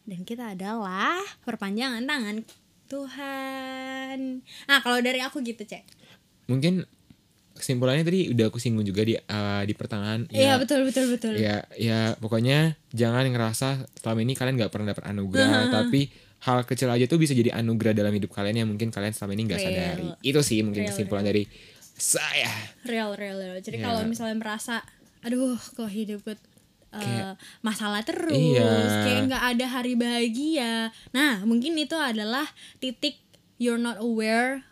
Dan 0.02 0.22
kita 0.22 0.54
adalah 0.54 1.16
perpanjangan 1.42 2.02
tangan 2.02 2.42
Tuhan. 2.88 4.20
Nah, 4.42 4.80
kalau 4.80 5.00
dari 5.00 5.20
aku 5.20 5.40
gitu, 5.42 5.62
Cek. 5.62 5.84
mungkin 6.44 6.84
kesimpulannya 7.54 8.02
tadi 8.02 8.28
udah 8.28 8.50
aku 8.50 8.58
singgung 8.58 8.84
juga 8.84 9.06
di 9.06 9.16
eh, 9.16 9.64
di 9.64 9.72
pertengahan 9.72 10.28
Iya, 10.28 10.58
betul 10.58 10.84
betul 10.84 11.08
betul. 11.08 11.34
ya 11.38 11.64
ya 11.72 12.18
pokoknya 12.18 12.76
jangan 12.90 13.24
ngerasa 13.24 13.68
selama 13.96 14.20
ini 14.20 14.34
kalian 14.34 14.58
nggak 14.58 14.68
pernah 14.68 14.92
dapat 14.92 15.06
anugerah 15.08 15.70
tapi 15.70 16.10
hal 16.42 16.66
kecil 16.66 16.90
aja 16.90 17.06
tuh 17.06 17.16
bisa 17.16 17.32
jadi 17.32 17.54
anugerah 17.54 17.94
dalam 17.94 18.12
hidup 18.12 18.34
kalian 18.34 18.66
yang 18.66 18.68
mungkin 18.68 18.90
kalian 18.90 19.14
selama 19.14 19.32
ini 19.32 19.44
nggak 19.48 19.62
Real. 19.62 19.70
sadari 19.70 20.08
itu 20.26 20.40
sih 20.42 20.60
mungkin 20.60 20.84
Real, 20.84 20.92
kesimpulan 20.92 21.24
dari 21.24 21.44
saya 21.94 22.50
Real, 22.84 23.14
real, 23.14 23.38
real. 23.38 23.58
Jadi 23.62 23.78
Iya. 23.78 23.86
kalau 23.86 24.02
misalnya 24.04 24.36
merasa 24.36 24.82
aduh, 25.22 25.58
kok 25.58 25.88
hidup 25.88 26.22
gue 26.22 26.34
uh, 26.34 27.00
Kayak- 27.00 27.38
masalah 27.62 28.02
terus, 28.04 28.36
Iya. 28.58 29.02
kayak 29.06 29.22
nggak 29.30 29.44
ada 29.56 29.66
hari 29.68 29.94
bahagia. 29.96 30.90
Nah, 31.12 31.46
mungkin 31.46 31.78
itu 31.78 31.96
adalah 31.96 32.46
titik 32.78 33.22
you're 33.56 33.80
not 33.80 34.02
aware 34.02 34.66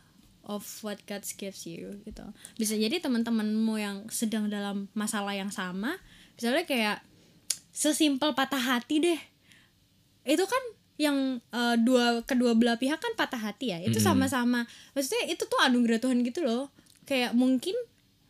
of 0.44 0.66
what 0.82 0.98
God 1.06 1.22
gives 1.38 1.64
you 1.64 2.02
gitu. 2.04 2.26
Bisa 2.58 2.74
jadi 2.74 2.98
teman-temanmu 2.98 3.78
yang 3.78 3.98
sedang 4.10 4.50
dalam 4.50 4.90
masalah 4.98 5.38
yang 5.38 5.54
sama, 5.54 6.02
misalnya 6.34 6.66
kayak 6.66 6.98
sesimpel 7.70 8.34
patah 8.34 8.60
hati 8.60 8.98
deh. 9.00 9.22
Itu 10.26 10.44
kan 10.50 10.64
yang 11.00 11.40
uh, 11.56 11.80
dua 11.80 12.26
kedua 12.28 12.58
belah 12.58 12.76
pihak 12.76 13.00
kan 13.00 13.14
patah 13.16 13.40
hati 13.40 13.72
ya. 13.72 13.80
Itu 13.80 14.02
sama-sama. 14.04 14.66
Maksudnya 14.92 15.32
itu 15.32 15.46
tuh 15.48 15.62
anugerah 15.64 16.02
Tuhan 16.02 16.26
gitu 16.26 16.44
loh. 16.44 16.74
Kayak 17.08 17.38
mungkin 17.38 17.78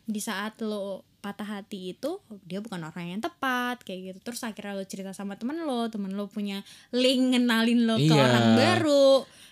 di 0.06 0.20
saat 0.22 0.60
lo 0.62 1.02
patah 1.20 1.44
hati 1.60 1.92
itu 1.92 2.16
dia 2.48 2.64
bukan 2.64 2.80
orang 2.80 3.12
yang 3.12 3.20
tepat 3.20 3.84
kayak 3.84 4.16
gitu. 4.16 4.18
Terus 4.32 4.40
akhirnya 4.42 4.72
lo 4.74 4.84
cerita 4.88 5.12
sama 5.12 5.36
temen 5.36 5.62
lo 5.62 5.86
temen 5.92 6.16
lo 6.16 6.26
punya 6.26 6.64
link 6.90 7.36
ngenalin 7.36 7.84
lo 7.84 7.96
ke 8.00 8.08
Iya. 8.08 8.24
orang 8.24 8.46
baru 8.56 9.08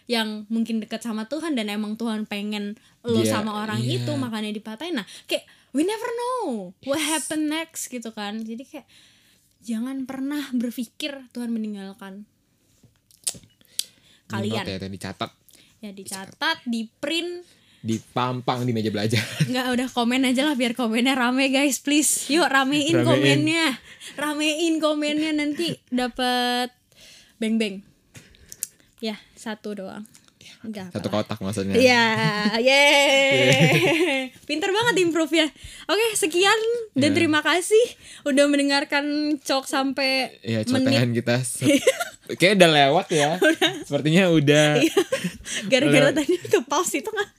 yang 0.09 0.29
mungkin 0.49 0.81
dekat 0.81 1.05
sama 1.05 1.29
Tuhan 1.29 1.53
dan 1.53 1.69
emang 1.69 2.01
Tuhan 2.01 2.25
pengen 2.25 2.81
lo 3.05 3.21
Dia- 3.21 3.37
sama 3.39 3.61
orang 3.63 3.85
iya. 3.85 4.01
itu 4.01 4.13
makanya 4.17 4.49
dipatahin. 4.51 4.97
Nah 4.97 5.07
kayak 5.29 5.45
we 5.77 5.85
never 5.85 6.09
know 6.17 6.73
what 6.89 6.99
happen 6.99 7.53
next 7.53 7.93
gitu 7.93 8.09
kan. 8.17 8.41
Jadi 8.41 8.65
kayak 8.65 8.89
jangan 9.61 10.09
pernah 10.09 10.49
berpikir 10.57 11.29
Tuhan 11.37 11.53
meninggalkan 11.53 12.25
kalian. 14.29 14.65
ya 14.65 14.81
dicatat. 14.81 15.31
Ya 15.79 15.91
dicatat 15.95 16.59
di 16.67 16.89
print 17.01 17.47
dipampang 17.79 18.62
di 18.62 18.73
meja 18.73 18.88
belajar. 18.88 19.23
Nggak 19.51 19.67
udah 19.71 19.88
komen 19.88 20.23
aja 20.25 20.43
lah 20.43 20.55
biar 20.55 20.73
komennya 20.73 21.14
rame 21.14 21.47
guys. 21.49 21.79
Please 21.79 22.27
yuk 22.29 22.45
ramein, 22.45 22.91
Ramein. 22.93 23.07
komennya. 23.07 23.67
Ramein 24.14 24.75
komennya 24.79 25.31
nanti 25.33 25.79
dapat 25.88 26.75
beng 27.37 27.55
beng 27.55 27.77
ya 28.99 29.14
satu 29.33 29.75
doang. 29.75 30.03
Enggak 30.59 30.91
satu 30.91 31.07
kotak 31.07 31.38
maksudnya. 31.38 31.79
Iya, 31.79 32.05
yeay. 32.59 34.35
Pinter 34.49 34.69
banget 34.69 34.95
improve 34.99 35.31
ya. 35.37 35.47
Oke, 35.87 36.07
sekian 36.14 36.59
dan 36.93 37.12
Iya. 37.12 37.17
terima 37.17 37.41
kasih 37.41 37.85
udah 38.25 38.45
mendengarkan 38.45 39.05
cok 39.38 39.64
sampai 39.64 40.35
ya 40.43 40.67
menit. 40.67 40.91
Cotengan 40.91 41.11
kita. 41.14 41.35
Se- 41.47 41.79
kayak 42.35 42.59
udah 42.59 42.71
lewat 42.75 43.07
ya. 43.09 43.38
Sepertinya 43.87 44.29
udah. 44.29 44.83
Iya. 44.83 44.99
gara-gara 45.71 46.11
tadi 46.12 46.35
ke 46.37 46.59
pause 46.67 46.99
itu 46.99 47.09
nggak 47.09 47.31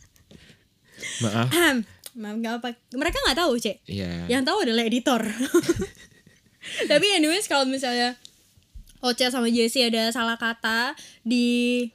maaf 1.24 1.50
Maaf 2.20 2.36
nggak 2.36 2.54
apa. 2.60 2.70
Mereka 2.98 3.18
nggak 3.22 3.38
tahu, 3.38 3.54
Cek. 3.62 3.78
Iya. 3.86 4.28
Yang 4.28 4.44
tahu 4.50 4.58
adalah 4.66 4.84
editor. 4.84 5.22
Tapi 6.92 7.06
anyways 7.16 7.48
kalau 7.48 7.64
misalnya 7.64 8.20
Ocha 9.00 9.32
sama 9.32 9.48
Jesse 9.48 9.80
ada 9.88 10.12
salah 10.12 10.36
kata 10.36 10.92
di 11.24 11.88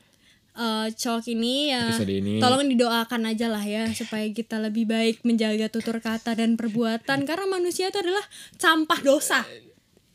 eh, 0.57 0.87
cok 0.89 1.29
ini 1.29 1.69
ya 1.69 1.93
Episode 1.93 2.15
ini. 2.17 2.41
tolong 2.41 2.65
didoakan 2.65 3.29
aja 3.29 3.53
lah 3.53 3.61
ya 3.61 3.85
supaya 3.93 4.25
kita 4.33 4.57
lebih 4.57 4.89
baik 4.89 5.21
menjaga 5.21 5.69
tutur 5.69 6.01
kata 6.01 6.33
dan 6.33 6.57
perbuatan 6.57 7.29
karena 7.29 7.45
manusia 7.45 7.93
itu 7.93 8.01
adalah 8.01 8.25
sampah 8.57 9.01
dosa. 9.05 9.45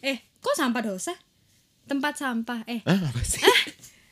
Eh, 0.02 0.18
kok 0.42 0.58
sampah 0.58 0.82
dosa? 0.82 1.14
Tempat 1.86 2.18
sampah. 2.18 2.66
Eh, 2.66 2.82
ah 2.90 2.98
apa 2.98 3.22
sih 3.22 3.46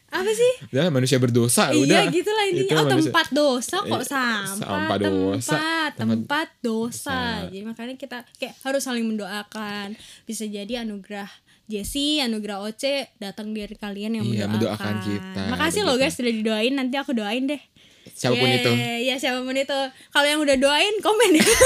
apa 0.08 0.30
sih 0.30 0.54
Udah 0.70 0.88
manusia 0.88 1.18
berdosa 1.18 1.68
iya 1.70 1.84
udah. 2.00 2.04
gitu 2.10 2.30
lah 2.30 2.46
Itu 2.48 2.72
oh 2.72 2.80
manusia- 2.82 3.12
tempat 3.12 3.28
dosa 3.30 3.78
kok 3.82 3.92
Iya, 3.92 4.08
sampah 4.08 4.56
sampah 4.58 4.98
dosa. 4.98 5.52
tempat 5.52 5.92
Tempat 5.94 6.48
dosa 6.58 7.12
dosa. 7.12 7.20
jadi 7.46 7.64
makanya 7.64 7.96
kita 7.96 8.18
kayak 8.36 8.56
harus 8.62 8.82
saling 8.82 9.04
mendoakan 9.06 9.94
bisa 10.24 10.44
jadi 10.44 10.82
anugerah 10.82 11.28
Jesse, 11.66 12.24
anugerah 12.24 12.64
Oce 12.64 13.12
datang 13.18 13.52
dari 13.52 13.76
kalian 13.76 14.16
yang 14.16 14.24
Iya, 14.24 14.48
mendoakan. 14.48 14.80
mendoakan 14.80 14.96
kita, 15.04 15.42
Makasih 15.52 15.84
loh 15.84 15.96
guys 15.96 16.16
sudah 16.16 16.32
didoain. 16.32 16.72
Nanti 16.72 16.96
aku 16.96 17.12
doain 17.12 17.44
deh. 17.44 17.60
Siapa 18.08 18.34
pun 18.34 18.48
Yeay, 18.48 18.64
itu. 18.64 18.72
Ya 19.04 19.16
siapa 19.20 19.44
pun 19.44 19.52
itu. 19.52 19.76
Kalau 20.08 20.24
yang 20.26 20.40
udah 20.40 20.56
doain 20.56 20.96
komen 20.98 21.36
ya. 21.36 21.44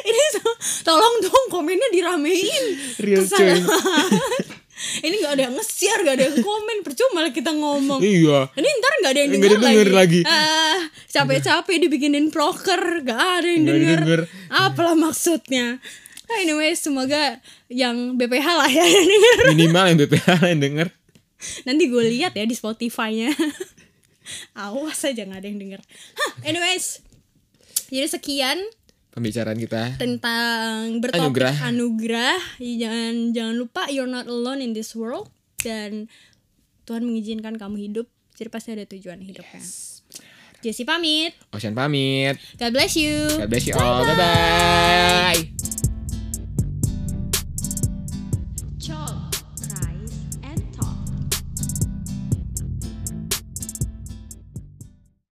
Ini 0.00 0.20
to- 0.32 0.58
tolong 0.82 1.20
dong 1.20 1.44
komennya 1.50 1.92
diramein. 1.92 2.64
Real. 2.96 3.20
Ini 5.02 5.14
gak 5.22 5.32
ada 5.38 5.42
yang 5.48 5.54
nge-share, 5.54 6.00
gak 6.02 6.14
ada 6.18 6.24
yang 6.30 6.38
komen. 6.42 6.76
Percuma 6.82 7.18
lah 7.22 7.32
kita 7.32 7.50
ngomong. 7.54 8.00
Iya. 8.02 8.50
Ini 8.54 8.68
ntar 8.68 8.92
gak 9.02 9.12
ada 9.12 9.20
yang 9.20 9.30
Nggak 9.30 9.40
ada 9.40 9.58
denger, 9.58 9.68
denger 9.68 9.88
lagi. 9.94 10.20
Ah, 10.26 10.78
capek-capek 11.10 11.76
dibikinin 11.86 12.26
proker, 12.34 13.06
gak 13.06 13.20
ada 13.42 13.48
yang 13.48 13.64
ada 13.64 13.72
denger. 13.72 14.00
denger. 14.02 14.20
Apalah 14.50 14.96
maksudnya? 14.98 15.78
Anyway, 16.32 16.72
semoga 16.72 17.38
yang 17.68 18.16
BPH 18.16 18.46
lah 18.46 18.70
ya 18.70 18.84
yang 18.84 19.06
denger. 19.06 19.38
Minimal 19.52 19.84
yang 19.84 19.98
BPH 20.06 20.28
yang 20.48 20.60
denger. 20.60 20.88
Nanti 21.66 21.82
gue 21.90 22.02
lihat 22.08 22.32
ya 22.38 22.44
di 22.46 22.54
Spotify-nya. 22.54 23.34
Awas 24.56 25.02
aja 25.02 25.22
gak 25.26 25.40
ada 25.42 25.48
yang 25.48 25.60
denger. 25.60 25.80
Hah, 26.16 26.32
anyways. 26.46 27.02
Jadi 27.92 28.08
sekian 28.08 28.58
Pembicaraan 29.12 29.60
kita. 29.60 30.00
tentang 30.00 30.98
bertopik 31.04 31.20
Anugerah. 31.20 31.56
anugerah. 31.68 32.38
Jangan 32.56 33.14
jangan 33.36 33.54
lupa 33.60 33.82
you're 33.92 34.08
not 34.08 34.24
alone 34.24 34.64
in 34.64 34.72
this 34.72 34.96
world 34.96 35.28
dan 35.60 36.08
Tuhan 36.88 37.04
mengizinkan 37.04 37.60
kamu 37.60 37.92
hidup. 37.92 38.06
Jadi 38.32 38.48
pasti 38.48 38.72
ada 38.72 38.88
tujuan 38.88 39.20
hidupnya. 39.20 39.60
Jessie 40.62 40.86
pamit. 40.86 41.36
Ocean 41.52 41.76
pamit. 41.76 42.38
God 42.56 42.72
bless 42.72 42.96
you. 42.96 43.28
God 43.36 43.50
bless 43.50 43.66
you 43.68 43.74
all. 43.76 44.06
Bye 44.06 44.16
bye. 44.16 45.91